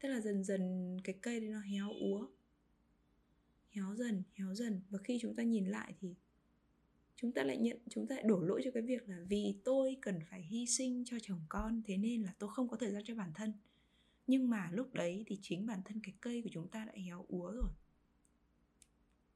Thế 0.00 0.08
là 0.08 0.20
dần 0.20 0.44
dần 0.44 0.96
cái 1.04 1.18
cây 1.22 1.40
đấy 1.40 1.50
nó 1.50 1.60
héo 1.60 1.90
úa, 2.00 2.26
héo 3.70 3.94
dần 3.94 4.22
héo 4.34 4.54
dần. 4.54 4.80
Và 4.90 4.98
khi 5.04 5.18
chúng 5.20 5.36
ta 5.36 5.42
nhìn 5.42 5.66
lại 5.66 5.94
thì 6.00 6.14
chúng 7.20 7.32
ta 7.32 7.42
lại 7.42 7.56
nhận, 7.56 7.78
chúng 7.90 8.06
ta 8.06 8.14
lại 8.14 8.24
đổ 8.26 8.40
lỗi 8.40 8.60
cho 8.64 8.70
cái 8.74 8.82
việc 8.82 9.08
là 9.08 9.16
vì 9.28 9.54
tôi 9.64 9.96
cần 10.02 10.20
phải 10.30 10.42
hy 10.42 10.66
sinh 10.66 11.04
cho 11.06 11.16
chồng 11.22 11.40
con, 11.48 11.82
thế 11.84 11.96
nên 11.96 12.22
là 12.22 12.34
tôi 12.38 12.50
không 12.52 12.68
có 12.68 12.76
thời 12.76 12.90
gian 12.90 13.02
cho 13.04 13.14
bản 13.14 13.32
thân. 13.34 13.52
Nhưng 14.26 14.50
mà 14.50 14.70
lúc 14.72 14.94
đấy 14.94 15.24
thì 15.26 15.38
chính 15.42 15.66
bản 15.66 15.80
thân 15.84 16.00
cái 16.02 16.14
cây 16.20 16.42
của 16.42 16.48
chúng 16.52 16.68
ta 16.68 16.84
đã 16.84 16.92
héo 16.96 17.24
úa 17.28 17.50
rồi. 17.50 17.70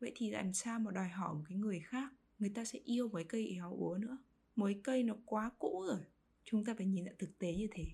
Vậy 0.00 0.12
thì 0.14 0.30
làm 0.30 0.52
sao 0.52 0.80
mà 0.80 0.90
đòi 0.90 1.08
hỏi 1.08 1.34
một 1.34 1.42
cái 1.48 1.58
người 1.58 1.80
khác, 1.80 2.12
người 2.38 2.50
ta 2.50 2.64
sẽ 2.64 2.78
yêu 2.78 3.08
mấy 3.08 3.24
cây 3.24 3.52
héo 3.54 3.76
úa 3.76 3.98
nữa? 4.00 4.18
Mấy 4.56 4.80
cây 4.84 5.02
nó 5.02 5.16
quá 5.24 5.50
cũ 5.58 5.84
rồi, 5.88 6.00
chúng 6.44 6.64
ta 6.64 6.74
phải 6.74 6.86
nhìn 6.86 7.04
nhận 7.04 7.14
thực 7.18 7.38
tế 7.38 7.54
như 7.54 7.68
thế. 7.70 7.84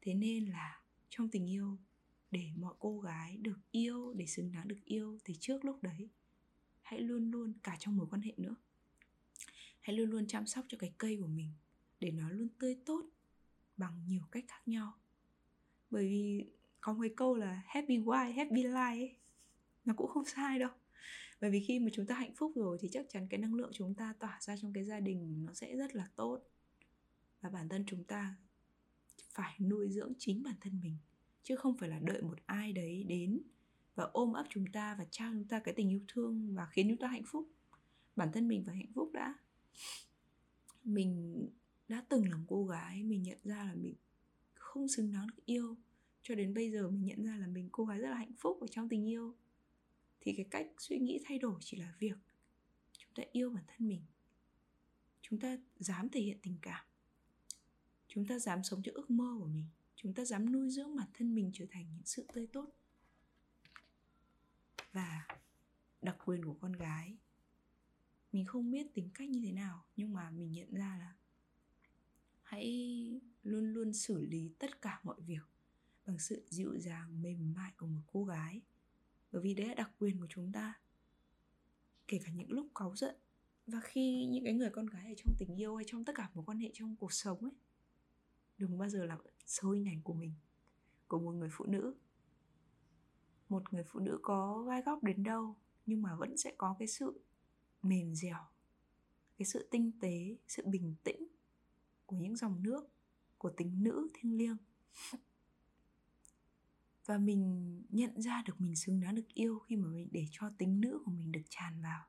Thế 0.00 0.14
nên 0.14 0.44
là 0.46 0.82
trong 1.08 1.28
tình 1.28 1.50
yêu, 1.50 1.78
để 2.30 2.50
mọi 2.56 2.74
cô 2.78 3.00
gái 3.00 3.36
được 3.36 3.58
yêu, 3.70 4.14
để 4.14 4.26
xứng 4.26 4.52
đáng 4.52 4.68
được 4.68 4.84
yêu, 4.84 5.18
thì 5.24 5.34
trước 5.40 5.64
lúc 5.64 5.82
đấy, 5.82 6.08
hãy 6.82 7.00
luôn 7.00 7.30
luôn 7.30 7.52
cả 7.62 7.76
trong 7.78 7.96
mối 7.96 8.06
quan 8.10 8.22
hệ 8.22 8.32
nữa 8.36 8.54
hãy 9.90 9.96
luôn 9.96 10.10
luôn 10.10 10.26
chăm 10.26 10.46
sóc 10.46 10.64
cho 10.68 10.78
cái 10.78 10.92
cây 10.98 11.18
của 11.20 11.26
mình 11.26 11.52
để 12.00 12.10
nó 12.10 12.30
luôn 12.30 12.48
tươi 12.58 12.76
tốt 12.86 13.06
bằng 13.76 14.02
nhiều 14.06 14.22
cách 14.30 14.44
khác 14.48 14.68
nhau. 14.68 14.92
Bởi 15.90 16.08
vì 16.08 16.50
có 16.80 16.92
một 16.92 17.00
cái 17.00 17.10
câu 17.16 17.34
là 17.34 17.62
happy 17.66 17.98
wife, 17.98 18.32
happy 18.32 18.62
life 18.62 19.00
ấy, 19.00 19.16
nó 19.84 19.94
cũng 19.96 20.08
không 20.08 20.24
sai 20.24 20.58
đâu. 20.58 20.70
Bởi 21.40 21.50
vì 21.50 21.60
khi 21.60 21.78
mà 21.78 21.90
chúng 21.92 22.06
ta 22.06 22.14
hạnh 22.14 22.34
phúc 22.36 22.52
rồi 22.54 22.78
thì 22.80 22.88
chắc 22.92 23.06
chắn 23.08 23.26
cái 23.30 23.40
năng 23.40 23.54
lượng 23.54 23.70
chúng 23.74 23.94
ta 23.94 24.14
tỏa 24.18 24.38
ra 24.40 24.56
trong 24.56 24.72
cái 24.72 24.84
gia 24.84 25.00
đình 25.00 25.44
nó 25.46 25.54
sẽ 25.54 25.76
rất 25.76 25.94
là 25.94 26.08
tốt. 26.16 26.40
Và 27.40 27.50
bản 27.50 27.68
thân 27.68 27.84
chúng 27.86 28.04
ta 28.04 28.34
phải 29.30 29.56
nuôi 29.60 29.88
dưỡng 29.88 30.12
chính 30.18 30.42
bản 30.42 30.56
thân 30.60 30.80
mình, 30.82 30.96
chứ 31.42 31.56
không 31.56 31.76
phải 31.78 31.88
là 31.88 31.98
đợi 31.98 32.22
một 32.22 32.38
ai 32.46 32.72
đấy 32.72 33.04
đến 33.08 33.40
và 33.94 34.04
ôm 34.12 34.32
ấp 34.32 34.44
chúng 34.50 34.66
ta 34.72 34.96
và 34.98 35.06
trao 35.10 35.32
chúng 35.32 35.48
ta 35.48 35.60
cái 35.60 35.74
tình 35.74 35.90
yêu 35.90 36.00
thương 36.08 36.54
và 36.54 36.66
khiến 36.66 36.88
chúng 36.88 36.98
ta 36.98 37.08
hạnh 37.08 37.24
phúc. 37.26 37.48
Bản 38.16 38.32
thân 38.32 38.48
mình 38.48 38.64
phải 38.66 38.76
hạnh 38.76 38.92
phúc 38.94 39.10
đã 39.12 39.34
mình 40.84 41.48
đã 41.88 42.04
từng 42.08 42.28
làm 42.28 42.44
cô 42.48 42.66
gái, 42.66 43.02
mình 43.02 43.22
nhận 43.22 43.38
ra 43.44 43.64
là 43.64 43.74
mình 43.74 43.94
không 44.54 44.88
xứng 44.88 45.12
đáng 45.12 45.26
được 45.26 45.44
yêu. 45.44 45.76
Cho 46.22 46.34
đến 46.34 46.54
bây 46.54 46.70
giờ 46.70 46.90
mình 46.90 47.04
nhận 47.04 47.24
ra 47.24 47.36
là 47.36 47.46
mình 47.46 47.68
cô 47.72 47.84
gái 47.84 47.98
rất 47.98 48.10
là 48.10 48.16
hạnh 48.16 48.34
phúc 48.38 48.58
ở 48.60 48.66
trong 48.70 48.88
tình 48.88 49.08
yêu. 49.08 49.34
Thì 50.20 50.32
cái 50.36 50.46
cách 50.50 50.66
suy 50.78 50.98
nghĩ 50.98 51.20
thay 51.24 51.38
đổi 51.38 51.60
chỉ 51.60 51.76
là 51.76 51.94
việc 51.98 52.16
chúng 52.98 53.14
ta 53.14 53.22
yêu 53.32 53.50
bản 53.50 53.64
thân 53.66 53.88
mình. 53.88 54.02
Chúng 55.22 55.40
ta 55.40 55.58
dám 55.78 56.08
thể 56.08 56.20
hiện 56.20 56.38
tình 56.42 56.56
cảm. 56.62 56.86
Chúng 58.08 58.26
ta 58.26 58.38
dám 58.38 58.64
sống 58.64 58.82
cho 58.84 58.92
ước 58.94 59.10
mơ 59.10 59.36
của 59.38 59.46
mình. 59.46 59.66
Chúng 59.96 60.14
ta 60.14 60.24
dám 60.24 60.52
nuôi 60.52 60.70
dưỡng 60.70 60.96
bản 60.96 61.08
thân 61.14 61.34
mình 61.34 61.50
trở 61.54 61.66
thành 61.70 61.84
những 61.94 62.04
sự 62.04 62.26
tươi 62.32 62.46
tốt. 62.46 62.68
Và 64.92 65.26
đặc 66.02 66.16
quyền 66.24 66.44
của 66.44 66.54
con 66.60 66.72
gái 66.72 67.16
mình 68.32 68.46
không 68.46 68.70
biết 68.70 68.94
tính 68.94 69.10
cách 69.14 69.30
như 69.30 69.40
thế 69.44 69.52
nào, 69.52 69.84
nhưng 69.96 70.12
mà 70.12 70.30
mình 70.30 70.52
nhận 70.52 70.74
ra 70.74 70.96
là 70.98 71.14
hãy 72.42 73.20
luôn 73.42 73.72
luôn 73.72 73.92
xử 73.92 74.20
lý 74.20 74.54
tất 74.58 74.82
cả 74.82 75.00
mọi 75.04 75.20
việc 75.20 75.42
bằng 76.06 76.18
sự 76.18 76.46
dịu 76.50 76.78
dàng, 76.78 77.22
mềm 77.22 77.54
mại 77.54 77.72
của 77.76 77.86
một 77.86 78.02
cô 78.12 78.24
gái. 78.24 78.60
Bởi 79.32 79.42
vì 79.42 79.54
đấy 79.54 79.68
là 79.68 79.74
đặc 79.74 79.90
quyền 79.98 80.20
của 80.20 80.26
chúng 80.30 80.52
ta, 80.52 80.80
kể 82.08 82.20
cả 82.24 82.30
những 82.32 82.52
lúc 82.52 82.66
cáu 82.74 82.96
giận. 82.96 83.16
Và 83.66 83.80
khi 83.80 84.26
những 84.26 84.44
cái 84.44 84.52
người 84.52 84.70
con 84.70 84.86
gái 84.86 85.06
ở 85.06 85.14
trong 85.16 85.34
tình 85.38 85.60
yêu 85.60 85.76
hay 85.76 85.84
trong 85.88 86.04
tất 86.04 86.12
cả 86.16 86.30
mối 86.34 86.44
quan 86.44 86.58
hệ 86.58 86.70
trong 86.74 86.96
cuộc 86.96 87.12
sống 87.12 87.40
ấy, 87.40 87.52
đừng 88.58 88.78
bao 88.78 88.88
giờ 88.88 89.06
là 89.06 89.18
sâu 89.46 89.70
hình 89.70 89.88
ảnh 89.88 90.02
của 90.02 90.14
mình, 90.14 90.34
của 91.08 91.18
một 91.18 91.32
người 91.32 91.48
phụ 91.52 91.66
nữ. 91.66 91.94
Một 93.48 93.72
người 93.72 93.84
phụ 93.86 94.00
nữ 94.00 94.18
có 94.22 94.62
gai 94.62 94.82
góc 94.82 95.02
đến 95.02 95.22
đâu, 95.22 95.56
nhưng 95.86 96.02
mà 96.02 96.16
vẫn 96.16 96.36
sẽ 96.36 96.54
có 96.58 96.76
cái 96.78 96.88
sự 96.88 97.20
mềm 97.82 98.14
dẻo. 98.14 98.38
Cái 99.38 99.46
sự 99.46 99.68
tinh 99.70 99.92
tế, 100.00 100.36
sự 100.48 100.62
bình 100.66 100.94
tĩnh 101.04 101.26
của 102.06 102.16
những 102.16 102.36
dòng 102.36 102.62
nước, 102.62 102.88
của 103.38 103.50
tính 103.50 103.82
nữ 103.82 104.08
thiêng 104.14 104.36
liêng. 104.36 104.56
Và 107.06 107.18
mình 107.18 107.82
nhận 107.90 108.22
ra 108.22 108.42
được 108.46 108.60
mình 108.60 108.76
xứng 108.76 109.00
đáng 109.00 109.14
được 109.14 109.28
yêu 109.34 109.58
khi 109.58 109.76
mà 109.76 109.88
mình 109.88 110.08
để 110.10 110.26
cho 110.30 110.50
tính 110.58 110.80
nữ 110.80 111.02
của 111.04 111.10
mình 111.10 111.32
được 111.32 111.42
tràn 111.48 111.82
vào. 111.82 112.06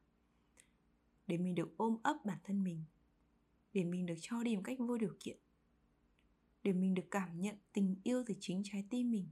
Để 1.28 1.38
mình 1.38 1.56
được 1.56 1.78
ôm 1.78 1.98
ấp 2.04 2.16
bản 2.26 2.38
thân 2.44 2.64
mình. 2.64 2.84
Để 3.74 3.84
mình 3.84 4.06
được 4.06 4.18
cho 4.22 4.44
đi 4.44 4.56
một 4.56 4.62
cách 4.66 4.80
vô 4.80 4.98
điều 4.98 5.16
kiện. 5.20 5.38
Để 6.64 6.74
mình 6.74 6.94
được 6.94 7.08
cảm 7.12 7.42
nhận 7.42 7.56
tình 7.74 7.96
yêu 8.04 8.24
từ 8.28 8.34
chính 8.40 8.62
trái 8.66 8.86
tim 8.90 9.12
mình. 9.12 9.28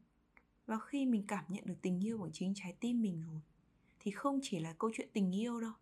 Và 0.65 0.79
khi 0.79 1.05
mình 1.05 1.23
cảm 1.27 1.45
nhận 1.49 1.65
được 1.65 1.77
tình 1.81 2.05
yêu 2.05 2.17
của 2.17 2.29
chính 2.33 2.53
trái 2.55 2.77
tim 2.79 3.01
mình 3.01 3.21
rồi, 3.21 3.41
thì 3.99 4.11
không 4.11 4.39
chỉ 4.43 4.59
là 4.59 4.73
câu 4.73 4.91
chuyện 4.93 5.09
tình 5.13 5.35
yêu 5.35 5.61
đâu 5.61 5.73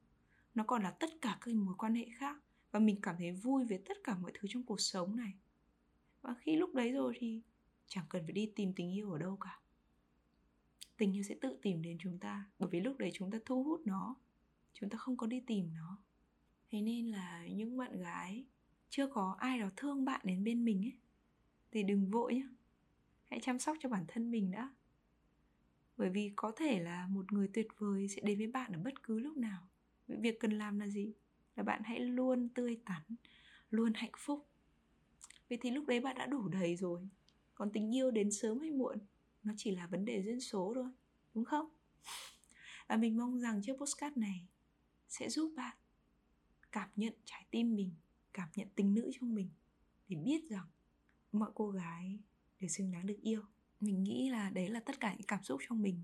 nó 0.57 0.63
còn 0.63 0.83
là 0.83 0.91
tất 0.91 1.09
cả 1.21 1.37
các 1.41 1.55
mối 1.55 1.75
quan 1.77 1.95
hệ 1.95 2.05
khác 2.17 2.37
và 2.71 2.79
mình 2.79 3.01
cảm 3.01 3.15
thấy 3.17 3.31
vui 3.31 3.65
với 3.65 3.77
tất 3.77 3.97
cả 4.03 4.17
mọi 4.17 4.31
thứ 4.33 4.47
trong 4.51 4.63
cuộc 4.63 4.81
sống 4.81 5.15
này. 5.15 5.33
Và 6.21 6.35
khi 6.39 6.55
lúc 6.55 6.75
đấy 6.75 6.91
rồi 6.91 7.13
thì 7.19 7.41
chẳng 7.87 8.05
cần 8.09 8.23
phải 8.23 8.33
đi 8.33 8.51
tìm 8.55 8.73
tình 8.73 8.95
yêu 8.95 9.11
ở 9.11 9.17
đâu 9.17 9.37
cả. 9.41 9.59
Tình 10.97 11.15
yêu 11.15 11.23
sẽ 11.23 11.35
tự 11.41 11.57
tìm 11.61 11.81
đến 11.81 11.97
chúng 11.99 12.19
ta, 12.19 12.45
bởi 12.59 12.69
vì 12.71 12.79
lúc 12.79 12.97
đấy 12.97 13.11
chúng 13.13 13.31
ta 13.31 13.37
thu 13.45 13.63
hút 13.63 13.81
nó, 13.85 14.15
chúng 14.73 14.89
ta 14.89 14.97
không 14.97 15.17
có 15.17 15.27
đi 15.27 15.39
tìm 15.39 15.73
nó. 15.73 15.97
Thế 16.71 16.81
nên 16.81 17.11
là 17.11 17.47
những 17.47 17.77
bạn 17.77 17.99
gái 17.99 18.45
chưa 18.89 19.07
có 19.07 19.35
ai 19.39 19.59
đó 19.59 19.69
thương 19.75 20.05
bạn 20.05 20.21
đến 20.23 20.43
bên 20.43 20.65
mình 20.65 20.85
ấy, 20.85 20.97
thì 21.71 21.83
đừng 21.83 22.11
vội 22.11 22.35
nhé 22.35 22.47
hãy 23.29 23.39
chăm 23.39 23.59
sóc 23.59 23.77
cho 23.79 23.89
bản 23.89 24.05
thân 24.07 24.31
mình 24.31 24.51
đã. 24.51 24.69
Bởi 25.97 26.09
vì 26.09 26.31
có 26.35 26.51
thể 26.55 26.79
là 26.79 27.07
một 27.07 27.33
người 27.33 27.49
tuyệt 27.53 27.67
vời 27.77 28.07
sẽ 28.07 28.21
đến 28.21 28.37
với 28.37 28.47
bạn 28.47 28.71
ở 28.71 28.79
bất 28.79 29.03
cứ 29.03 29.19
lúc 29.19 29.37
nào 29.37 29.67
việc 30.07 30.39
cần 30.39 30.51
làm 30.51 30.79
là 30.79 30.87
gì? 30.87 31.13
Là 31.55 31.63
bạn 31.63 31.81
hãy 31.83 31.99
luôn 31.99 32.49
tươi 32.49 32.79
tắn, 32.85 33.01
luôn 33.69 33.93
hạnh 33.95 34.11
phúc. 34.17 34.47
Vì 35.49 35.57
thì 35.57 35.71
lúc 35.71 35.85
đấy 35.87 35.99
bạn 35.99 36.17
đã 36.17 36.25
đủ 36.25 36.47
đầy 36.47 36.75
rồi. 36.75 37.09
Còn 37.55 37.71
tình 37.71 37.95
yêu 37.95 38.11
đến 38.11 38.31
sớm 38.31 38.59
hay 38.59 38.71
muộn, 38.71 38.97
nó 39.43 39.53
chỉ 39.57 39.71
là 39.71 39.87
vấn 39.87 40.05
đề 40.05 40.23
duyên 40.23 40.41
số 40.41 40.71
thôi, 40.75 40.91
đúng 41.33 41.45
không? 41.45 41.69
Và 42.87 42.97
mình 42.97 43.17
mong 43.17 43.39
rằng 43.39 43.61
chiếc 43.61 43.73
postcard 43.73 44.17
này 44.17 44.47
sẽ 45.09 45.29
giúp 45.29 45.53
bạn 45.55 45.77
cảm 46.71 46.89
nhận 46.95 47.13
trái 47.25 47.45
tim 47.51 47.75
mình, 47.75 47.91
cảm 48.33 48.49
nhận 48.55 48.67
tình 48.75 48.93
nữ 48.93 49.11
trong 49.19 49.35
mình 49.35 49.49
để 50.09 50.15
biết 50.15 50.49
rằng 50.49 50.67
mọi 51.31 51.51
cô 51.55 51.69
gái 51.69 52.19
đều 52.59 52.67
xứng 52.67 52.91
đáng 52.91 53.05
được 53.05 53.17
yêu. 53.21 53.41
Mình 53.79 54.03
nghĩ 54.03 54.29
là 54.29 54.49
đấy 54.49 54.69
là 54.69 54.79
tất 54.79 54.99
cả 54.99 55.13
những 55.13 55.27
cảm 55.27 55.43
xúc 55.43 55.61
trong 55.67 55.81
mình 55.81 56.03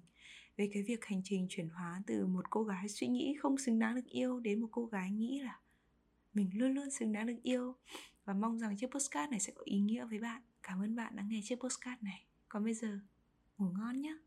về 0.57 0.69
cái 0.73 0.83
việc 0.83 1.05
hành 1.05 1.21
trình 1.23 1.47
chuyển 1.49 1.69
hóa 1.69 2.01
từ 2.07 2.27
một 2.27 2.49
cô 2.49 2.63
gái 2.63 2.89
suy 2.89 3.07
nghĩ 3.07 3.35
không 3.39 3.57
xứng 3.57 3.79
đáng 3.79 3.95
được 3.95 4.05
yêu 4.05 4.39
đến 4.39 4.61
một 4.61 4.67
cô 4.71 4.85
gái 4.85 5.11
nghĩ 5.11 5.39
là 5.39 5.59
mình 6.33 6.49
luôn 6.53 6.73
luôn 6.73 6.89
xứng 6.89 7.13
đáng 7.13 7.27
được 7.27 7.41
yêu. 7.43 7.75
Và 8.25 8.33
mong 8.33 8.59
rằng 8.59 8.77
chiếc 8.77 8.87
postcard 8.91 9.31
này 9.31 9.39
sẽ 9.39 9.53
có 9.55 9.61
ý 9.65 9.79
nghĩa 9.79 10.05
với 10.05 10.19
bạn. 10.19 10.41
Cảm 10.63 10.81
ơn 10.81 10.95
bạn 10.95 11.15
đã 11.15 11.23
nghe 11.27 11.41
chiếc 11.43 11.59
postcard 11.59 12.03
này. 12.03 12.25
Còn 12.49 12.63
bây 12.63 12.73
giờ, 12.73 12.99
ngủ 13.57 13.65
ngon 13.77 14.01
nhé! 14.01 14.17